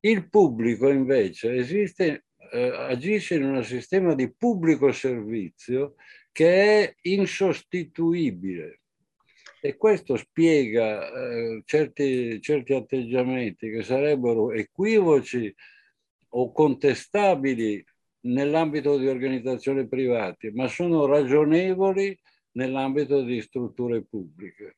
Il 0.00 0.28
pubblico 0.28 0.88
invece 0.90 1.54
esiste, 1.54 2.26
eh, 2.52 2.68
agisce 2.68 3.36
in 3.36 3.44
un 3.44 3.64
sistema 3.64 4.14
di 4.14 4.32
pubblico 4.32 4.92
servizio 4.92 5.94
che 6.30 6.82
è 6.82 6.94
insostituibile 7.02 8.80
e 9.64 9.76
questo 9.76 10.16
spiega 10.16 11.08
eh, 11.10 11.62
certi, 11.64 12.38
certi 12.42 12.74
atteggiamenti 12.74 13.70
che 13.70 13.82
sarebbero 13.82 14.52
equivoci 14.52 15.54
o 16.36 16.52
contestabili 16.52 17.82
nell'ambito 18.26 18.98
di 18.98 19.06
organizzazioni 19.06 19.88
private, 19.88 20.52
ma 20.52 20.68
sono 20.68 21.06
ragionevoli 21.06 22.18
nell'ambito 22.52 23.22
di 23.22 23.40
strutture 23.40 24.04
pubbliche. 24.04 24.76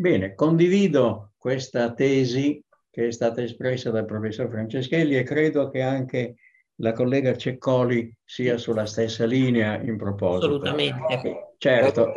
Bene, 0.00 0.36
condivido 0.36 1.32
questa 1.36 1.92
tesi 1.92 2.62
che 2.88 3.08
è 3.08 3.10
stata 3.10 3.42
espressa 3.42 3.90
dal 3.90 4.04
professor 4.04 4.48
Franceschelli 4.48 5.16
e 5.16 5.24
credo 5.24 5.68
che 5.70 5.82
anche 5.82 6.36
la 6.76 6.92
collega 6.92 7.36
Ceccoli 7.36 8.14
sia 8.24 8.58
sulla 8.58 8.86
stessa 8.86 9.24
linea 9.24 9.82
in 9.82 9.96
proposito. 9.96 10.46
Assolutamente. 10.46 11.54
Certo. 11.58 12.12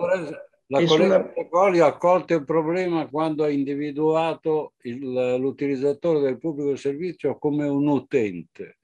La 0.67 0.83
collega 0.83 1.33
sulla... 1.33 1.85
ha 1.87 1.97
colto 1.97 2.35
il 2.35 2.45
problema 2.45 3.07
quando 3.07 3.45
ha 3.45 3.49
individuato 3.49 4.73
il, 4.83 5.37
l'utilizzatore 5.39 6.19
del 6.19 6.37
pubblico 6.37 6.75
servizio 6.75 7.39
come 7.39 7.65
un 7.65 7.87
utente. 7.87 8.77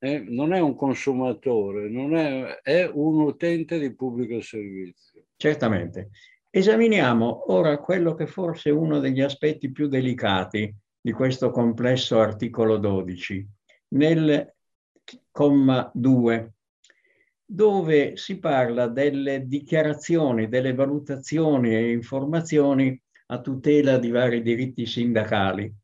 Eh, 0.00 0.18
non 0.18 0.52
è 0.52 0.58
un 0.58 0.74
consumatore, 0.74 1.88
non 1.88 2.16
è, 2.16 2.58
è 2.60 2.90
un 2.92 3.20
utente 3.20 3.78
di 3.78 3.94
pubblico 3.94 4.40
servizio. 4.40 5.26
Certamente. 5.36 6.10
Esaminiamo 6.54 7.50
ora 7.50 7.78
quello 7.78 8.12
che 8.12 8.26
forse 8.26 8.68
è 8.68 8.72
uno 8.74 8.98
degli 8.98 9.22
aspetti 9.22 9.72
più 9.72 9.88
delicati 9.88 10.70
di 11.00 11.12
questo 11.12 11.50
complesso 11.50 12.20
articolo 12.20 12.76
12. 12.76 13.48
Nel 13.94 14.54
comma 15.30 15.90
2 15.94 16.52
dove 17.42 18.18
si 18.18 18.38
parla 18.38 18.86
delle 18.86 19.46
dichiarazioni, 19.46 20.48
delle 20.48 20.74
valutazioni 20.74 21.74
e 21.74 21.90
informazioni 21.90 23.00
a 23.28 23.40
tutela 23.40 23.96
di 23.96 24.10
vari 24.10 24.42
diritti 24.42 24.84
sindacali. 24.84 25.74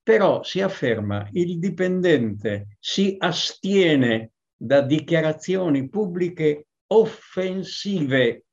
Però 0.00 0.44
si 0.44 0.60
afferma 0.60 1.28
il 1.32 1.58
dipendente 1.58 2.76
si 2.78 3.16
astiene 3.18 4.34
da 4.56 4.82
dichiarazioni 4.82 5.88
pubbliche 5.88 6.68
offensive 6.86 8.44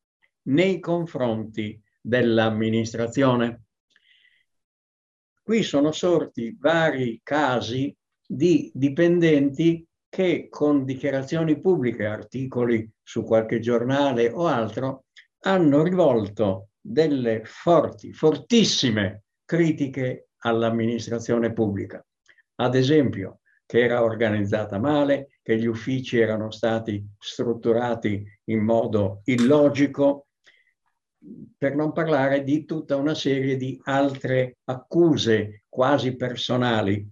nei 0.50 0.80
confronti 0.80 1.82
dell'amministrazione. 2.02 3.64
qui 5.44 5.64
sono 5.64 5.92
sorti 5.92 6.56
vari 6.60 7.20
casi 7.24 7.96
di 8.24 8.72
dipendenti 8.74 9.84
che 10.08 10.48
con 10.50 10.86
dichiarazioni 10.86 11.60
pubbliche, 11.60 12.06
articoli 12.06 12.88
su 13.02 13.24
qualche 13.24 13.60
giornale 13.60 14.30
o 14.30 14.46
altro, 14.46 15.06
hanno 15.42 15.82
rivolto 15.82 16.70
delle 16.80 17.42
forti, 17.46 18.14
fortissime 18.14 19.24
critiche 19.46 20.30
all'amministrazione 20.40 21.52
pubblica. 21.52 22.04
Ad 22.56 22.76
esempio, 22.76 23.40
che 23.66 23.82
era 23.82 24.04
organizzata 24.04 24.80
male, 24.80 25.40
che 25.42 25.58
gli 25.58 25.66
uffici 25.66 26.20
erano 26.20 26.52
stati 26.52 27.04
strutturati 27.18 28.24
in 28.46 28.64
modo 28.64 29.22
illogico, 29.26 30.29
per 31.58 31.76
non 31.76 31.92
parlare 31.92 32.44
di 32.44 32.66
tutta 32.66 32.96
una 32.96 33.14
serie 33.14 33.58
di 33.58 33.80
altre 33.84 34.58
accuse 34.66 35.64
quasi 35.68 36.16
personali, 36.16 37.08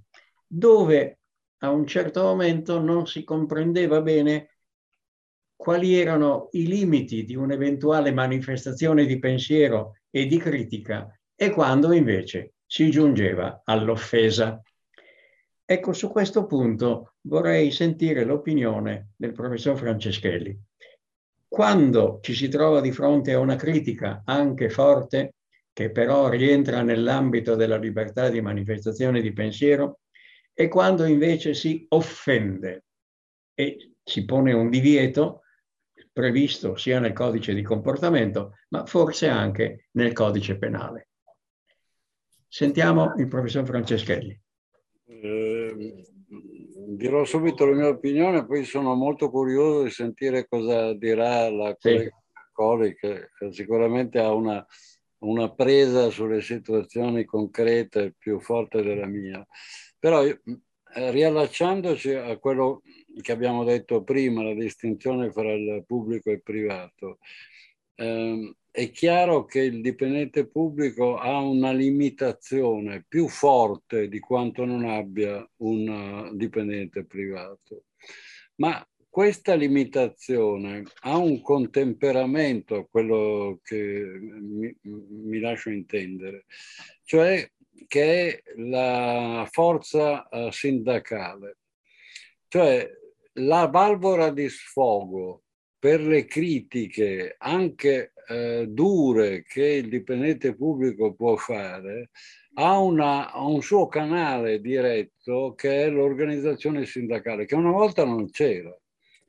dove 0.45 1.19
a 1.59 1.71
un 1.71 1.85
certo 1.85 2.23
momento 2.23 2.79
non 2.79 3.07
si 3.07 3.23
comprendeva 3.23 4.01
bene 4.01 4.57
quali 5.55 5.99
erano 5.99 6.49
i 6.51 6.67
limiti 6.67 7.25
di 7.25 7.35
un'eventuale 7.35 8.11
manifestazione 8.11 9.05
di 9.05 9.17
pensiero 9.17 9.97
e 10.09 10.27
di 10.27 10.37
critica 10.37 11.11
e 11.35 11.49
quando 11.49 11.91
invece 11.91 12.53
si 12.65 12.89
giungeva 12.91 13.61
all'offesa. 13.65 14.61
Ecco, 15.65 15.93
su 15.93 16.09
questo 16.09 16.45
punto 16.45 17.15
vorrei 17.21 17.71
sentire 17.71 18.23
l'opinione 18.23 19.09
del 19.15 19.33
professor 19.33 19.75
Franceschelli. 19.75 20.57
Quando 21.47 22.19
ci 22.21 22.33
si 22.33 22.49
trova 22.49 22.81
di 22.81 22.91
fronte 22.91 23.33
a 23.33 23.39
una 23.39 23.55
critica 23.55 24.23
anche 24.25 24.69
forte, 24.69 25.35
che 25.71 25.91
però 25.91 26.29
rientra 26.29 26.81
nell'ambito 26.81 27.55
della 27.55 27.77
libertà 27.77 28.29
di 28.29 28.41
manifestazione 28.41 29.21
di 29.21 29.31
pensiero, 29.31 29.99
e 30.53 30.67
quando 30.67 31.05
invece 31.05 31.53
si 31.53 31.85
offende 31.89 32.83
e 33.53 33.93
si 34.03 34.25
pone 34.25 34.53
un 34.53 34.69
divieto 34.69 35.43
previsto 36.11 36.75
sia 36.75 36.99
nel 36.99 37.13
codice 37.13 37.53
di 37.53 37.61
comportamento, 37.61 38.55
ma 38.69 38.85
forse 38.85 39.27
anche 39.27 39.87
nel 39.91 40.13
codice 40.13 40.57
penale. 40.57 41.09
Sentiamo 42.47 43.13
il 43.17 43.27
professor 43.27 43.65
Franceschelli. 43.65 44.41
Eh, 45.05 46.03
dirò 46.95 47.25
subito 47.25 47.65
la 47.65 47.75
mia 47.75 47.87
opinione, 47.89 48.45
poi 48.45 48.63
sono 48.63 48.95
molto 48.95 49.29
curioso 49.29 49.83
di 49.83 49.89
sentire 49.89 50.47
cosa 50.47 50.93
dirà 50.93 51.49
la 51.49 51.75
collega 51.79 52.15
Coli, 52.53 52.95
che 52.95 53.29
sicuramente 53.51 54.17
ha 54.19 54.33
una, 54.33 54.65
una, 55.19 55.53
presa 55.53 56.09
sulle 56.09 56.41
situazioni 56.41 57.23
concrete 57.23 58.15
più 58.17 58.39
forte 58.39 58.81
della 58.81 59.05
mia. 59.05 59.45
Però 59.99 60.23
riallacciandoci 60.93 62.13
a 62.13 62.37
quello 62.37 62.81
che 63.21 63.31
abbiamo 63.31 63.63
detto 63.63 64.03
prima, 64.03 64.41
la 64.41 64.55
distinzione 64.55 65.31
fra 65.31 65.51
il 65.53 65.83
pubblico 65.85 66.29
e 66.29 66.33
il 66.33 66.41
privato, 66.41 67.19
ehm, 67.95 68.55
è 68.77 68.91
chiaro 68.91 69.45
che 69.45 69.61
il 69.61 69.81
dipendente 69.81 70.45
pubblico 70.45 71.17
ha 71.17 71.39
una 71.39 71.71
limitazione 71.71 73.03
più 73.07 73.27
forte 73.27 74.07
di 74.07 74.19
quanto 74.19 74.65
non 74.65 74.85
abbia 74.85 75.43
un 75.63 76.29
dipendente 76.35 77.03
privato. 77.03 77.85
Ma 78.57 78.87
questa 79.09 79.55
limitazione 79.55 80.83
ha 81.01 81.17
un 81.17 81.41
contemperamento, 81.41 82.87
quello 82.91 83.59
che 83.63 83.79
mi, 83.79 84.77
mi 84.83 85.39
lascio 85.39 85.71
intendere, 85.71 86.45
cioè 87.03 87.51
che 87.87 88.27
è 88.27 88.43
la 88.57 89.47
forza 89.49 90.27
uh, 90.29 90.51
sindacale. 90.51 91.57
Cioè 92.47 92.87
la 93.39 93.65
valvola 93.65 94.29
di 94.29 94.47
sfogo 94.47 95.45
per 95.79 96.01
le 96.01 96.25
critiche 96.25 97.35
anche 97.37 98.13
eh, 98.27 98.65
dure 98.67 99.43
che 99.43 99.63
il 99.63 99.89
dipendente 99.89 100.55
pubblico 100.55 101.13
può 101.13 101.35
fare, 101.37 102.09
ha, 102.55 102.77
una, 102.79 103.31
ha, 103.31 103.45
un 103.45 103.61
suo 103.61 103.87
canale 103.87 104.59
diretto 104.59 105.53
che 105.55 105.83
è 105.83 105.89
l'organizzazione 105.89 106.85
sindacale, 106.85 107.45
che 107.45 107.55
una 107.55 107.71
volta 107.71 108.03
non 108.03 108.29
c'era. 108.29 108.75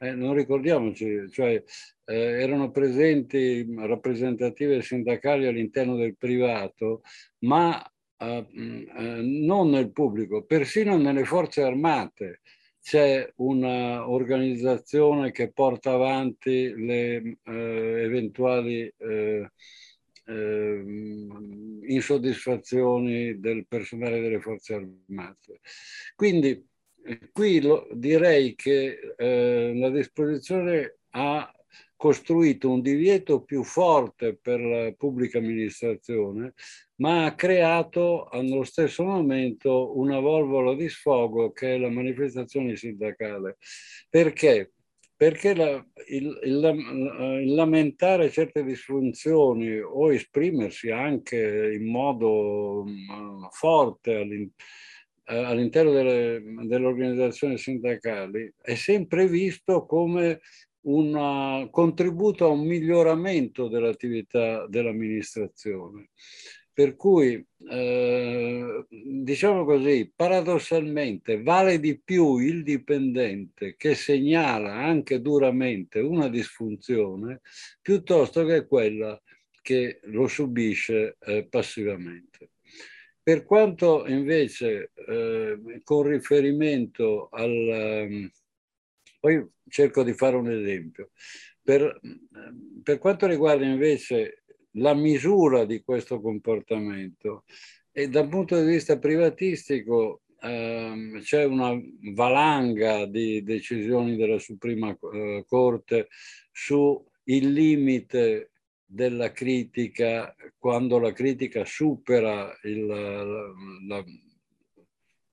Eh, 0.01 0.13
non 0.13 0.35
ricordiamoci, 0.35 1.29
cioè 1.31 1.63
eh, 2.05 2.15
erano 2.15 2.71
presenti 2.71 3.67
rappresentative 3.77 4.81
sindacali 4.81 5.47
all'interno 5.47 5.97
del 5.97 6.17
privato, 6.17 7.03
ma 7.41 7.83
eh, 8.17 8.47
eh 8.57 9.21
non 9.23 9.71
nel 9.71 9.91
pubblico, 9.91 10.45
persino 10.45 10.97
nelle 10.97 11.25
forze 11.25 11.63
armate 11.63 12.41
c'è 12.81 13.31
un'organizzazione 13.37 15.31
che 15.31 15.53
porta 15.53 15.93
avanti 15.93 16.75
le 16.75 17.39
eh, 17.45 17.53
eventuali 18.05 18.93
eh, 18.97 19.51
eh, 20.25 20.85
insoddisfazioni 21.87 23.39
del 23.39 23.67
personale 23.67 24.21
delle 24.21 24.41
forze 24.41 24.75
armate. 24.75 25.61
Quindi 26.15 26.67
qui 27.33 27.61
lo, 27.61 27.89
direi 27.93 28.55
che 28.55 29.15
eh, 29.17 29.73
la 29.75 29.91
disposizione 29.91 30.99
ha 31.11 31.53
costruito 31.99 32.71
un 32.71 32.81
divieto 32.81 33.43
più 33.43 33.65
forte 33.65 34.39
per 34.41 34.61
la 34.61 34.93
pubblica 34.97 35.39
amministrazione, 35.39 36.55
ma 36.99 37.25
ha 37.25 37.35
creato 37.35 38.27
allo 38.29 38.63
stesso 38.63 39.03
momento 39.03 39.99
una 39.99 40.21
valvola 40.21 40.77
di 40.77 40.89
sfogo 40.89 41.51
che 41.51 41.75
è 41.75 41.79
la 41.79 41.91
manifestazione 41.91 42.77
sindacale. 42.77 43.57
Perché? 44.09 44.75
Perché 45.17 45.57
la, 45.57 45.85
il, 46.11 46.39
il, 46.45 47.41
il, 47.43 47.55
lamentare 47.55 48.31
certe 48.31 48.63
disfunzioni 48.63 49.81
o 49.81 50.13
esprimersi 50.13 50.91
anche 50.91 51.73
in 51.75 51.91
modo 51.91 52.83
uh, 52.83 53.49
forte 53.51 54.15
all'interno 55.25 55.91
delle, 55.91 56.41
delle, 56.65 56.87
organizzazioni 56.87 57.59
sindacali 57.59 58.53
è 58.63 58.77
sempre 58.77 59.27
visto 59.27 59.85
come 59.87 60.39
un 60.83 61.69
contributo 61.71 62.45
a 62.47 62.49
un 62.49 62.67
miglioramento 62.67 63.69
dell'attività 63.69 64.67
dell'amministrazione. 64.67 66.11
Per 66.73 66.95
cui, 66.95 67.45
eh, 67.71 68.87
diciamo 68.89 69.65
così, 69.65 70.13
paradossalmente 70.15 71.43
vale 71.43 71.81
di 71.81 72.01
più 72.01 72.39
il 72.39 72.63
dipendente 72.63 73.75
che 73.77 73.97
segnala 73.97 74.75
anche 74.75 75.21
duramente 75.21 75.99
una 75.99 76.29
disfunzione 76.29 77.41
piuttosto 77.83 78.45
che 78.45 78.67
quella 78.69 79.21
che 79.61 79.99
lo 80.05 80.29
subisce 80.29 81.17
eh, 81.19 81.49
passivamente. 81.51 82.51
Per 83.21 83.45
quanto 83.45 84.07
invece 84.07 84.93
eh, 84.95 85.81
con 85.83 86.03
riferimento 86.05 87.29
al, 87.33 88.31
poi 89.19 89.47
cerco 89.69 90.03
di 90.03 90.13
fare 90.13 90.37
un 90.37 90.51
esempio. 90.51 91.11
Per, 91.63 92.01
per 92.83 92.99
quanto 92.99 93.27
riguarda 93.27 93.65
invece 93.65 94.45
la 94.73 94.95
misura 94.95 95.65
di 95.65 95.83
questo 95.83 96.21
comportamento, 96.21 97.45
e 97.93 98.09
dal 98.09 98.29
punto 98.29 98.61
di 98.61 98.67
vista 98.67 98.99
privatistico 98.99 100.23
ehm, 100.41 101.21
c'è 101.21 101.45
una 101.45 101.77
valanga 102.15 103.07
di 103.07 103.43
decisioni 103.43 104.17
della 104.17 104.39
Suprema 104.39 104.97
eh, 105.13 105.45
Corte 105.47 106.09
su 106.53 107.05
il 107.25 107.53
limite 107.53 108.53
della 108.85 109.33
critica 109.33 110.35
quando 110.57 110.99
la 110.99 111.13
critica 111.13 111.65
supera 111.65 112.57
il, 112.63 112.87
la, 112.87 114.05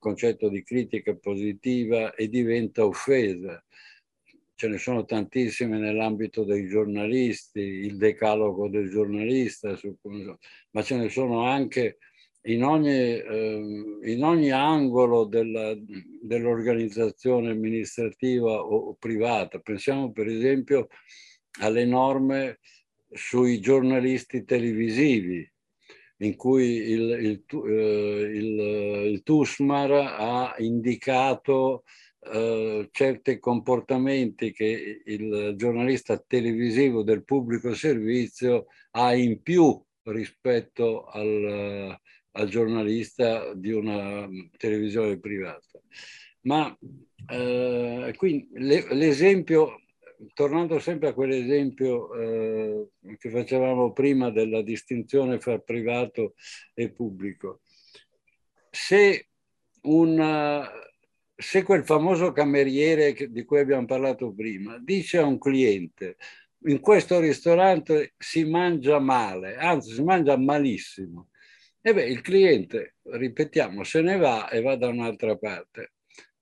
concetto 0.06 0.49
di 0.49 0.62
critica 0.62 1.16
positiva 1.16 2.14
e 2.14 2.30
diventa 2.30 2.86
offesa. 2.86 3.60
Ce 4.53 4.68
ne 4.68 4.78
sono 4.78 5.03
tantissime 5.03 5.80
nell'ambito 5.80 6.43
dei 6.43 6.68
giornalisti, 6.68 7.60
il 7.60 7.97
decalogo 7.97 8.70
del 8.70 8.91
giornalista, 8.91 9.76
ma 10.72 10.84
ce 10.84 10.97
ne 10.97 11.10
sono 11.10 11.43
anche 11.43 11.97
in 12.43 12.64
ogni, 12.64 12.91
eh, 12.91 13.99
in 14.03 14.24
ogni 14.24 14.51
angolo 14.51 15.26
dell'organizzazione 15.26 17.49
amministrativa 17.49 18.64
o 18.64 18.93
privata. 18.93 19.58
Pensiamo 19.58 20.12
per 20.12 20.28
esempio 20.28 20.89
alle 21.62 21.86
norme 21.86 22.60
sui 23.12 23.60
giornalisti 23.60 24.45
televisivi, 24.45 25.51
in 26.26 26.36
cui 26.36 26.65
il, 26.65 27.09
il, 27.21 27.43
eh, 27.49 28.38
il, 28.38 28.59
il 29.11 29.23
TUSMAR 29.23 29.91
ha 29.91 30.55
indicato 30.57 31.84
eh, 32.32 32.89
certi 32.91 33.39
comportamenti 33.39 34.51
che 34.51 35.01
il 35.05 35.53
giornalista 35.55 36.17
televisivo 36.17 37.03
del 37.03 37.23
pubblico 37.23 37.73
servizio 37.73 38.65
ha 38.91 39.13
in 39.13 39.41
più 39.41 39.80
rispetto 40.03 41.05
al, 41.05 41.95
al 42.32 42.49
giornalista 42.49 43.53
di 43.53 43.71
una 43.71 44.28
televisione 44.57 45.19
privata. 45.19 45.80
Ma 46.41 46.76
eh, 47.28 48.15
l'esempio, 48.59 49.82
tornando 50.34 50.80
sempre 50.80 51.09
a 51.09 51.13
quell'esempio 51.13 52.13
eh, 52.13 52.89
che 53.17 53.30
facevamo 53.30 53.91
prima 53.91 54.30
della 54.30 54.61
distinzione 54.61 55.39
fra 55.39 55.59
privato 55.59 56.36
e 56.73 56.91
pubblico, 56.91 57.61
se, 58.69 59.30
una, 59.84 60.69
se 61.36 61.63
quel 61.63 61.86
famoso 61.86 62.32
cameriere 62.32 63.13
di 63.30 63.43
cui 63.43 63.59
abbiamo 63.59 63.86
parlato 63.86 64.34
prima 64.34 64.78
dice 64.80 65.17
a 65.17 65.26
un 65.26 65.38
cliente 65.38 66.17
in 66.67 66.80
questo 66.80 67.19
ristorante 67.19 68.13
si 68.17 68.43
mangia 68.43 68.99
male, 68.99 69.55
anzi 69.55 69.93
si 69.93 70.03
mangia 70.03 70.38
malissimo, 70.38 71.30
e 71.82 71.93
beh, 71.93 72.07
il 72.07 72.21
cliente, 72.21 72.95
ripetiamo, 73.03 73.84
se 73.84 74.01
ne 74.01 74.17
va 74.17 74.49
e 74.49 74.61
va 74.61 74.76
da 74.76 74.88
un'altra 74.88 75.38
parte. 75.38 75.91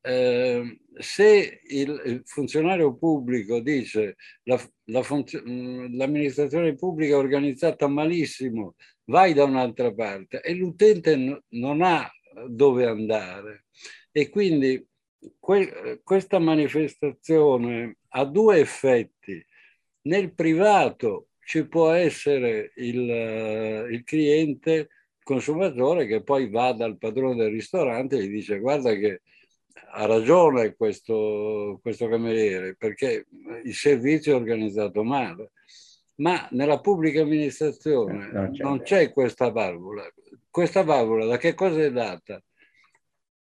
Eh, 0.05 0.79
se 0.97 1.61
il, 1.65 2.21
funzionario 2.25 2.93
pubblico 2.95 3.61
dice 3.61 4.17
la, 4.43 4.59
la 4.85 5.01
mm, 5.01 5.95
l'amministrazione 5.95 6.75
pubblica 6.75 7.13
è 7.13 7.17
organizzata 7.17 7.87
malissimo, 7.87 8.75
vai 9.05 9.33
da 9.33 9.45
un'altra 9.45 9.93
parte 9.93 10.41
e 10.41 10.53
l'utente 10.55 11.15
no, 11.15 11.41
non 11.49 11.81
ha 11.81 12.09
dove 12.49 12.85
andare. 12.85 13.65
E 14.11 14.29
quindi 14.29 14.85
que, 15.39 16.01
questa 16.03 16.39
manifestazione 16.39 17.97
ha 18.09 18.25
due 18.25 18.59
effetti. 18.59 19.43
Nel 20.03 20.33
privato 20.33 21.29
ci 21.45 21.65
può 21.67 21.91
essere 21.91 22.73
il, 22.75 23.87
il 23.89 24.03
cliente 24.03 24.89
consumatore 25.23 26.05
che 26.05 26.21
poi 26.23 26.49
va 26.49 26.73
dal 26.73 26.97
padrone 26.97 27.35
del 27.35 27.51
ristorante 27.51 28.17
e 28.17 28.25
gli 28.25 28.31
dice 28.31 28.59
guarda 28.59 28.93
che 28.93 29.21
ha 29.95 30.05
ragione 30.05 30.75
questo, 30.75 31.79
questo 31.81 32.07
cameriere 32.07 32.75
perché 32.75 33.25
il 33.63 33.73
servizio 33.73 34.33
è 34.33 34.35
organizzato 34.35 35.03
male. 35.03 35.51
Ma 36.15 36.47
nella 36.51 36.79
pubblica 36.79 37.21
amministrazione 37.21 38.29
non 38.31 38.51
c'è, 38.51 38.63
non 38.63 38.81
c'è 38.81 39.11
questa 39.11 39.49
valvola. 39.49 40.07
Questa 40.49 40.83
valvola 40.83 41.25
da 41.25 41.37
che 41.37 41.55
cosa 41.55 41.81
è 41.81 41.91
data? 41.91 42.41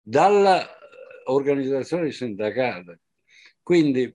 Dall'organizzazione 0.00 2.12
sindacale. 2.12 3.00
Quindi 3.62 4.14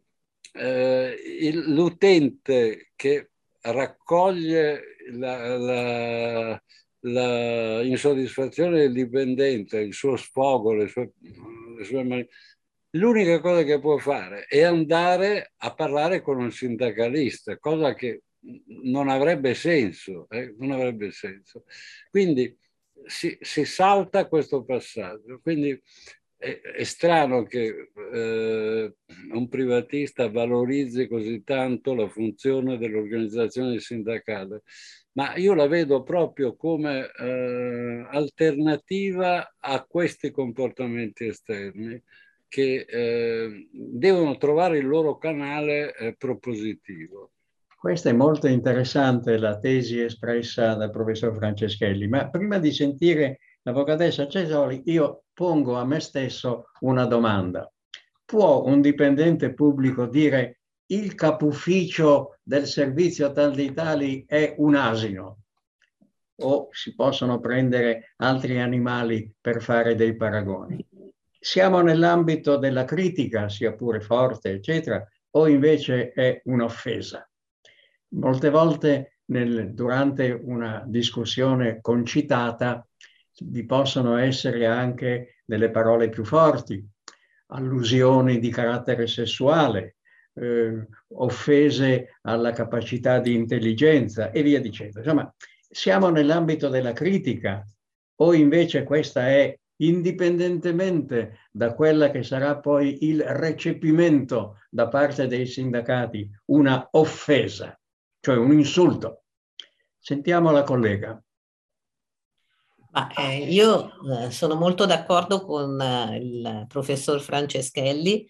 eh, 0.54 1.16
il, 1.40 1.74
l'utente 1.74 2.92
che 2.96 3.32
raccoglie 3.62 4.96
la, 5.12 5.58
la, 5.58 6.64
la 7.00 7.82
insoddisfazione 7.82 8.80
del 8.80 8.94
dipendente, 8.94 9.80
il 9.80 9.94
suo 9.94 10.16
sfogo, 10.16 10.74
le 10.74 10.88
sue, 10.88 11.12
le 11.76 11.84
sue 11.84 12.04
mani... 12.04 12.28
L'unica 12.92 13.42
cosa 13.42 13.64
che 13.64 13.80
può 13.80 13.98
fare 13.98 14.46
è 14.46 14.62
andare 14.62 15.54
a 15.58 15.74
parlare 15.74 16.22
con 16.22 16.38
un 16.38 16.52
sindacalista, 16.52 17.58
cosa 17.58 17.94
che 17.94 18.24
non 18.84 19.10
avrebbe 19.10 19.54
senso, 19.54 20.28
eh? 20.30 20.54
non 20.58 20.72
avrebbe 20.72 21.12
senso. 21.12 21.66
Quindi 22.10 22.58
si, 23.06 23.38
si, 23.42 23.66
salta 23.66 24.28
questo 24.28 24.64
passaggio. 24.64 25.40
Quindi 25.42 25.80
è, 26.38 26.60
è 26.60 26.84
strano 26.84 27.44
che 27.44 27.92
eh, 28.14 28.96
un 29.32 29.50
privatista 29.50 30.30
valorizzi 30.30 31.08
così 31.08 31.44
tanto 31.44 31.94
la 31.94 32.08
funzione 32.08 32.78
dell'organizzazione 32.78 33.80
sindacale 33.80 34.64
ma 35.16 35.36
io 35.36 35.54
la 35.54 35.68
vedo 35.68 36.04
proprio 36.04 36.56
come 36.56 37.10
eh, 37.10 38.06
alternativa 38.10 39.56
a 39.58 39.86
questi 39.86 40.30
comportamenti 40.32 41.26
esterni 41.26 42.02
che 42.48 42.86
eh, 42.88 43.68
devono 43.72 44.38
trovare 44.38 44.78
il 44.78 44.88
loro 44.88 45.18
canale 45.18 45.96
eh, 45.96 46.16
propositivo. 46.18 47.32
Questa 47.78 48.10
è 48.10 48.14
molto 48.14 48.48
interessante 48.48 49.38
la 49.38 49.58
tesi 49.58 50.00
espressa 50.02 50.74
dal 50.74 50.90
professor 50.92 51.34
Franceschelli, 51.34 52.08
ma 52.08 52.30
prima 52.30 52.58
di 52.58 52.72
sentire 52.72 53.40
l'avvocatessa 53.66 54.28
Cesoli 54.28 54.84
io 54.86 55.24
pongo 55.34 55.76
a 55.76 55.86
me 55.86 56.00
stesso 56.00 56.72
una 56.82 57.06
domanda. 57.06 57.72
Può 58.24 58.64
un 58.64 58.82
dipendente 58.82 59.54
pubblico 59.54 60.06
dire 60.06 60.60
il 60.88 61.16
capufficio 61.16 62.38
del 62.44 62.68
servizio 62.68 63.32
tal 63.32 63.54
di 63.54 63.74
tali 63.74 64.24
è 64.28 64.56
un 64.58 64.76
asino 64.76 65.40
o 66.38 66.68
si 66.72 66.94
possono 66.94 67.40
prendere 67.40 68.14
altri 68.18 68.60
animali 68.60 69.34
per 69.40 69.62
fare 69.62 69.96
dei 69.96 70.16
paragoni. 70.16 70.86
Siamo 71.40 71.82
nell'ambito 71.82 72.58
della 72.58 72.86
critica, 72.86 73.50
sia 73.50 73.74
pure 73.74 74.02
forte, 74.02 74.52
eccetera, 74.52 75.04
o 75.32 75.48
invece 75.48 76.12
è 76.12 76.42
un'offesa. 76.46 77.28
Molte 78.10 78.50
volte 78.50 79.20
nel, 79.26 79.74
durante 79.74 80.32
una 80.32 80.84
discussione 80.86 81.80
concitata 81.82 82.86
vi 83.44 83.66
possono 83.66 84.18
essere 84.18 84.66
anche 84.66 85.42
delle 85.46 85.70
parole 85.70 86.10
più 86.10 86.24
forti, 86.24 86.86
allusioni 87.48 88.40
di 88.40 88.50
carattere 88.50 89.08
sessuale, 89.08 89.98
eh, 90.34 90.88
offese 91.16 92.18
alla 92.22 92.52
capacità 92.52 93.20
di 93.20 93.34
intelligenza 93.34 94.32
e 94.32 94.42
via 94.42 94.60
dicendo. 94.60 95.00
Insomma, 95.00 95.34
siamo 95.70 96.10
nell'ambito 96.10 96.70
della 96.70 96.94
critica 96.94 97.66
o 98.18 98.34
invece 98.34 98.84
questa 98.84 99.28
è 99.28 99.58
indipendentemente 99.78 101.40
da 101.52 101.74
quella 101.74 102.10
che 102.10 102.24
sarà 102.24 102.60
poi 102.60 103.10
il 103.10 103.22
recepimento 103.22 104.60
da 104.70 104.88
parte 104.88 105.28
dei 105.28 105.46
sindacati, 105.46 106.30
una 106.46 106.88
offesa, 106.92 107.78
cioè 108.20 108.38
un 108.38 108.54
insulto. 108.54 109.24
Sentiamo 109.98 110.52
la 110.52 110.64
collega. 110.64 111.22
Ma, 112.96 113.12
eh, 113.14 113.40
io 113.40 113.92
eh, 114.10 114.32
sono 114.32 114.56
molto 114.56 114.86
d'accordo 114.86 115.44
con 115.44 115.82
eh, 115.82 116.18
il 116.18 116.66
professor 116.70 117.20
Franceschelli 117.20 118.26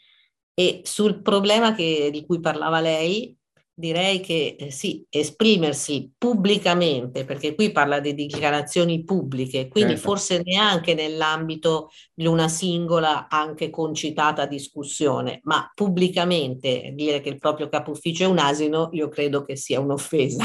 e 0.56 0.82
sul 0.84 1.22
problema 1.22 1.76
che, 1.76 2.10
di 2.12 2.26
cui 2.26 2.40
parlava 2.40 2.80
lei, 2.80 3.38
direi 3.72 4.22
che 4.22 4.56
eh, 4.58 4.72
sì, 4.72 5.06
esprimersi 5.08 6.12
pubblicamente, 6.18 7.26
perché 7.26 7.54
qui 7.54 7.72
parla 7.72 8.00
di 8.00 8.16
dichiarazioni 8.16 9.04
pubbliche, 9.04 9.68
quindi 9.68 9.94
certo. 9.94 10.08
forse 10.08 10.42
neanche 10.44 10.96
nell'ambito 10.96 11.92
di 12.12 12.26
una 12.26 12.48
singola, 12.48 13.28
anche 13.30 13.70
concitata 13.70 14.48
discussione, 14.48 15.42
ma 15.44 15.70
pubblicamente 15.76 16.92
dire 16.96 17.22
che 17.22 17.30
il 17.30 17.38
proprio 17.38 17.70
capo 17.70 17.92
ufficio 17.92 18.24
è 18.24 18.28
un 18.28 18.40
asino, 18.40 18.90
io 18.94 19.10
credo 19.10 19.44
che 19.44 19.56
sia 19.56 19.80
un'offesa. 19.80 20.44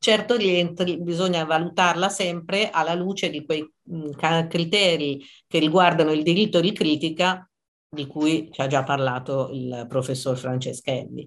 Certo 0.00 0.36
rientri, 0.36 1.00
bisogna 1.00 1.44
valutarla 1.44 2.08
sempre 2.08 2.70
alla 2.70 2.94
luce 2.94 3.30
di 3.30 3.44
quei 3.44 3.68
mh, 3.82 4.46
criteri 4.48 5.20
che 5.46 5.58
riguardano 5.58 6.12
il 6.12 6.22
diritto 6.22 6.60
di 6.60 6.72
critica 6.72 7.48
di 7.90 8.06
cui 8.06 8.48
ci 8.52 8.60
ha 8.60 8.66
già 8.66 8.84
parlato 8.84 9.50
il 9.52 9.86
professor 9.88 10.36
Franceschelli. 10.36 11.26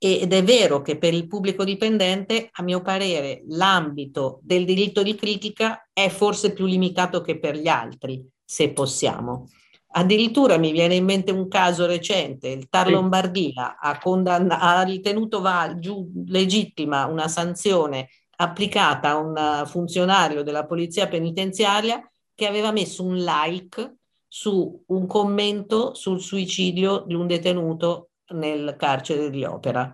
Ed 0.00 0.32
è 0.32 0.42
vero 0.44 0.80
che 0.80 0.96
per 0.96 1.12
il 1.12 1.26
pubblico 1.26 1.64
dipendente, 1.64 2.48
a 2.52 2.62
mio 2.62 2.82
parere, 2.82 3.42
l'ambito 3.48 4.38
del 4.42 4.64
diritto 4.64 5.02
di 5.02 5.14
critica 5.14 5.88
è 5.92 6.08
forse 6.08 6.52
più 6.52 6.66
limitato 6.66 7.20
che 7.20 7.38
per 7.38 7.56
gli 7.56 7.66
altri, 7.66 8.24
se 8.44 8.70
possiamo. 8.72 9.48
Addirittura 9.90 10.58
mi 10.58 10.70
viene 10.70 10.96
in 10.96 11.04
mente 11.04 11.32
un 11.32 11.48
caso 11.48 11.86
recente, 11.86 12.48
il 12.48 12.68
Tar 12.68 12.90
Lombardia 12.90 13.78
ha, 13.78 13.98
condanna- 13.98 14.60
ha 14.60 14.82
ritenuto 14.82 15.40
va- 15.40 15.76
giù- 15.78 16.10
legittima 16.26 17.06
una 17.06 17.26
sanzione 17.26 18.08
applicata 18.36 19.10
a 19.10 19.16
un 19.16 19.62
funzionario 19.66 20.42
della 20.42 20.66
polizia 20.66 21.08
penitenziaria 21.08 22.00
che 22.34 22.46
aveva 22.46 22.70
messo 22.70 23.02
un 23.02 23.16
like 23.16 23.96
su 24.28 24.84
un 24.88 25.06
commento 25.06 25.94
sul 25.94 26.20
suicidio 26.20 27.04
di 27.06 27.14
un 27.14 27.26
detenuto 27.26 28.10
nel 28.34 28.76
carcere 28.78 29.30
di 29.30 29.42
Opera. 29.44 29.92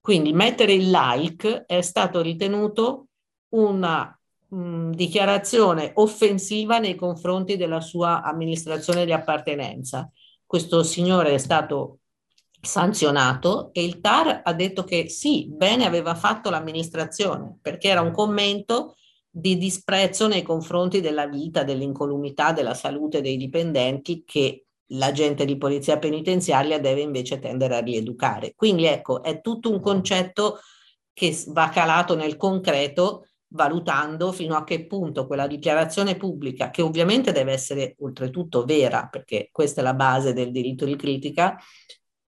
Quindi 0.00 0.32
mettere 0.32 0.72
il 0.72 0.90
like 0.90 1.64
è 1.64 1.80
stato 1.80 2.20
ritenuto 2.20 3.06
una 3.50 4.14
mh, 4.52 4.90
dichiarazione 4.90 5.92
offensiva 5.94 6.78
nei 6.78 6.94
confronti 6.94 7.56
della 7.56 7.80
sua 7.80 8.22
amministrazione 8.22 9.04
di 9.04 9.12
appartenenza. 9.12 10.10
Questo 10.44 10.82
signore 10.82 11.34
è 11.34 11.38
stato 11.38 11.98
sanzionato 12.60 13.70
e 13.72 13.82
il 13.84 14.00
TAR 14.00 14.42
ha 14.44 14.52
detto 14.52 14.84
che 14.84 15.08
sì, 15.08 15.48
bene 15.48 15.84
aveva 15.84 16.14
fatto 16.14 16.48
l'amministrazione 16.48 17.58
perché 17.60 17.88
era 17.88 18.02
un 18.02 18.12
commento 18.12 18.94
di 19.28 19.56
disprezzo 19.56 20.28
nei 20.28 20.42
confronti 20.42 21.00
della 21.00 21.26
vita, 21.26 21.64
dell'incolumità, 21.64 22.52
della 22.52 22.74
salute 22.74 23.22
dei 23.22 23.36
dipendenti 23.36 24.24
che 24.24 24.66
l'agente 24.92 25.46
di 25.46 25.56
polizia 25.56 25.98
penitenziaria 25.98 26.78
deve 26.78 27.00
invece 27.00 27.38
tendere 27.38 27.76
a 27.76 27.80
rieducare. 27.80 28.52
Quindi 28.54 28.84
ecco, 28.84 29.22
è 29.22 29.40
tutto 29.40 29.70
un 29.70 29.80
concetto 29.80 30.58
che 31.14 31.34
va 31.48 31.70
calato 31.70 32.14
nel 32.14 32.36
concreto 32.36 33.26
valutando 33.52 34.32
fino 34.32 34.56
a 34.56 34.64
che 34.64 34.86
punto 34.86 35.26
quella 35.26 35.46
dichiarazione 35.46 36.16
pubblica, 36.16 36.70
che 36.70 36.82
ovviamente 36.82 37.32
deve 37.32 37.52
essere 37.52 37.94
oltretutto 38.00 38.64
vera, 38.64 39.08
perché 39.08 39.48
questa 39.52 39.80
è 39.80 39.84
la 39.84 39.94
base 39.94 40.32
del 40.32 40.50
diritto 40.50 40.84
di 40.84 40.96
critica, 40.96 41.56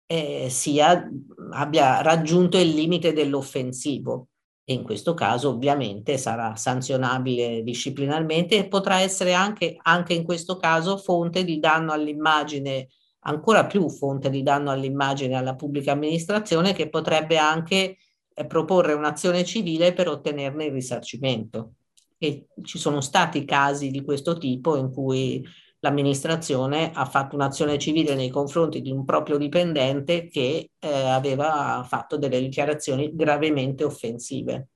eh, 0.06 0.48
sia, 0.50 1.08
abbia 1.52 2.02
raggiunto 2.02 2.58
il 2.58 2.68
limite 2.68 3.12
dell'offensivo. 3.12 4.28
E 4.66 4.72
in 4.72 4.82
questo 4.82 5.12
caso 5.12 5.50
ovviamente 5.50 6.16
sarà 6.16 6.56
sanzionabile 6.56 7.62
disciplinarmente 7.62 8.56
e 8.56 8.68
potrà 8.68 9.00
essere 9.00 9.34
anche, 9.34 9.76
anche 9.82 10.14
in 10.14 10.24
questo 10.24 10.56
caso 10.56 10.96
fonte 10.96 11.44
di 11.44 11.58
danno 11.58 11.92
all'immagine, 11.92 12.88
ancora 13.26 13.66
più 13.66 13.90
fonte 13.90 14.30
di 14.30 14.42
danno 14.42 14.70
all'immagine 14.70 15.36
alla 15.36 15.54
pubblica 15.54 15.92
amministrazione 15.92 16.72
che 16.72 16.88
potrebbe 16.88 17.36
anche 17.36 17.98
proporre 18.46 18.92
un'azione 18.92 19.44
civile 19.44 19.92
per 19.92 20.08
ottenerne 20.08 20.64
il 20.66 20.72
risarcimento. 20.72 21.74
E 22.18 22.46
ci 22.62 22.78
sono 22.78 23.00
stati 23.00 23.44
casi 23.44 23.90
di 23.90 24.02
questo 24.02 24.38
tipo 24.38 24.76
in 24.76 24.90
cui 24.90 25.44
l'amministrazione 25.80 26.90
ha 26.94 27.04
fatto 27.04 27.36
un'azione 27.36 27.78
civile 27.78 28.14
nei 28.14 28.30
confronti 28.30 28.80
di 28.80 28.90
un 28.90 29.04
proprio 29.04 29.36
dipendente 29.36 30.28
che 30.28 30.70
eh, 30.78 30.88
aveva 30.88 31.84
fatto 31.86 32.16
delle 32.16 32.40
dichiarazioni 32.40 33.14
gravemente 33.14 33.84
offensive. 33.84 34.68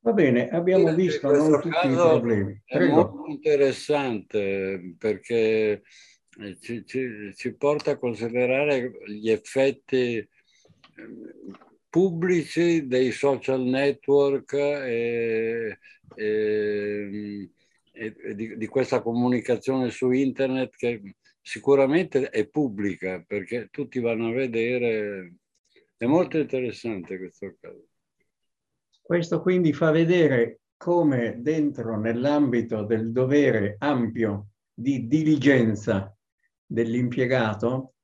Va 0.00 0.12
bene, 0.12 0.48
abbiamo 0.48 0.94
visto 0.94 1.30
non 1.30 1.60
tutti 1.60 1.86
i 1.86 1.92
problemi. 1.92 2.62
È 2.64 2.78
molto 2.86 3.24
interessante 3.26 4.94
perché 4.96 5.82
eh, 6.40 6.58
ci, 6.60 6.86
ci, 6.86 7.34
ci, 7.34 7.54
porta 7.56 7.90
a 7.90 7.98
considerare 7.98 8.92
gli 9.06 9.28
effetti 9.28 10.26
pubblici 11.88 12.86
dei 12.86 13.10
social 13.12 13.62
network 13.62 14.52
e, 14.52 15.78
e 16.14 17.50
di, 18.34 18.56
di, 18.56 18.66
questa 18.66 19.00
comunicazione 19.00 19.90
su 19.90 20.10
internet 20.10 20.76
che 20.76 21.16
sicuramente 21.40 22.28
è 22.30 22.46
pubblica 22.46 23.24
perché 23.26 23.68
tutti 23.70 24.00
vanno 24.00 24.28
a 24.28 24.32
vedere. 24.32 25.34
È 25.96 26.04
molto 26.06 26.38
interessante 26.38 27.18
questo 27.18 27.56
caso. 27.60 27.86
Questo 29.02 29.40
quindi 29.40 29.72
fa 29.72 29.90
vedere 29.90 30.60
come 30.76 31.38
dentro 31.40 31.98
nell'ambito 31.98 32.84
del 32.84 33.10
dovere 33.10 33.76
ampio 33.78 34.50
di 34.72 35.08
diligenza 35.08 36.14
dell'impiegato 36.64 37.94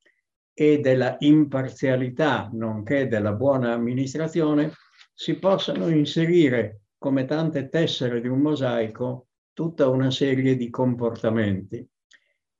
e 0.55 0.79
della 0.79 1.17
imparzialità, 1.19 2.49
nonché 2.53 3.09
della 3.09 3.33
buona 3.33 3.73
amministrazione, 3.73 4.73
si 5.13 5.35
possano 5.35 5.89
inserire 5.89 6.83
come 6.97 7.25
tante 7.25 7.69
tessere 7.69 8.21
di 8.21 8.29
un 8.29 8.39
mosaico 8.39 9.27
tutta 9.53 9.89
una 9.89 10.11
serie 10.11 10.57
di 10.57 10.71
comportamenti 10.71 11.87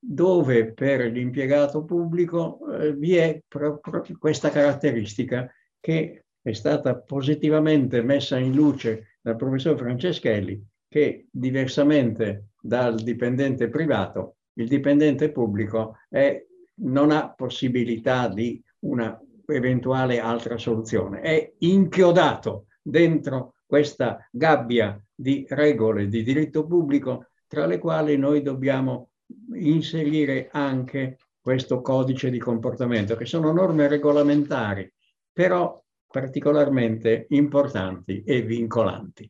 dove 0.07 0.71
per 0.71 1.11
l'impiegato 1.11 1.83
pubblico 1.83 2.59
eh, 2.71 2.93
vi 2.93 3.15
è 3.15 3.41
proprio 3.47 4.03
questa 4.19 4.51
caratteristica 4.51 5.51
che 5.79 6.25
è 6.41 6.53
stata 6.53 6.95
positivamente 6.95 8.03
messa 8.03 8.37
in 8.37 8.53
luce 8.53 9.17
dal 9.19 9.35
professor 9.35 9.75
Franceschelli, 9.75 10.63
che 10.87 11.25
diversamente 11.31 12.49
dal 12.61 13.01
dipendente 13.01 13.67
privato, 13.67 14.35
il 14.53 14.67
dipendente 14.67 15.31
pubblico 15.31 15.97
è, 16.07 16.45
non 16.81 17.11
ha 17.11 17.33
possibilità 17.33 18.27
di 18.27 18.61
una 18.79 19.19
eventuale 19.47 20.19
altra 20.19 20.57
soluzione, 20.57 21.21
è 21.21 21.53
inchiodato 21.59 22.65
dentro 22.81 23.55
questa 23.65 24.27
gabbia 24.31 24.99
di 25.13 25.45
regole 25.49 26.07
di 26.07 26.23
diritto 26.23 26.65
pubblico 26.65 27.27
tra 27.47 27.65
le 27.65 27.77
quali 27.77 28.17
noi 28.17 28.41
dobbiamo 28.41 29.09
inserire 29.53 30.49
anche 30.51 31.17
questo 31.39 31.81
codice 31.81 32.29
di 32.29 32.39
comportamento, 32.39 33.15
che 33.15 33.25
sono 33.25 33.51
norme 33.51 33.87
regolamentari, 33.87 34.91
però 35.31 35.81
particolarmente 36.07 37.27
importanti 37.29 38.23
e 38.23 38.41
vincolanti. 38.41 39.29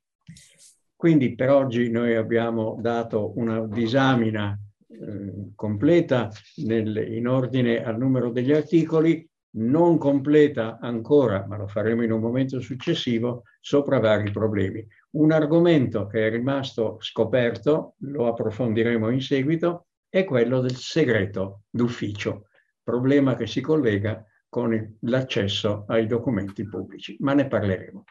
Quindi 0.96 1.36
per 1.36 1.50
oggi 1.50 1.90
noi 1.90 2.16
abbiamo 2.16 2.78
dato 2.80 3.38
una 3.38 3.60
disamina 3.68 4.58
eh, 5.02 5.52
completa 5.56 6.30
nel, 6.66 6.96
in 7.12 7.28
ordine 7.28 7.84
al 7.84 7.98
numero 7.98 8.32
degli 8.32 8.52
articoli, 8.52 9.28
non 9.58 9.98
completa 9.98 10.80
ancora, 10.82 11.46
ma 11.48 11.58
lo 11.58 11.68
faremo 11.68 12.04
in 12.04 12.12
un 12.12 12.20
momento 12.20 12.60
successivo, 12.60 13.44
sopra 13.62 14.00
vari 14.00 14.32
problemi. 14.32 14.86
Un 15.12 15.32
argomento 15.32 16.08
che 16.08 16.28
è 16.28 16.30
rimasto 16.30 16.98
scoperto, 17.00 17.96
lo 18.00 18.28
approfondiremo 18.28 19.10
in 19.10 19.22
seguito, 19.22 19.88
è 20.10 20.24
quello 20.26 20.62
del 20.62 20.76
segreto 20.76 21.64
d'ufficio, 21.70 22.48
problema 22.84 23.36
che 23.36 23.48
si 23.48 23.62
collega 23.62 24.26
con 24.50 24.98
l'accesso 25.02 25.86
ai 25.88 26.06
documenti 26.06 26.66
pubblici, 26.68 27.16
ma 27.20 27.34
ne 27.34 27.48
parleremo. 27.48 28.04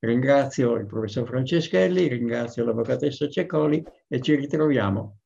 Ringrazio 0.00 0.74
il 0.74 0.86
professor 0.86 1.26
Franceschelli, 1.26 2.06
ringrazio 2.06 2.64
l'avvocatessa 2.64 3.28
Cecoli 3.28 3.84
e 4.06 4.20
ci 4.20 4.36
ritroviamo 4.36 5.18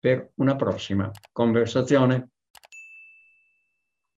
per 0.00 0.32
una 0.36 0.56
prossima 0.56 1.10
conversazione. 1.30 2.30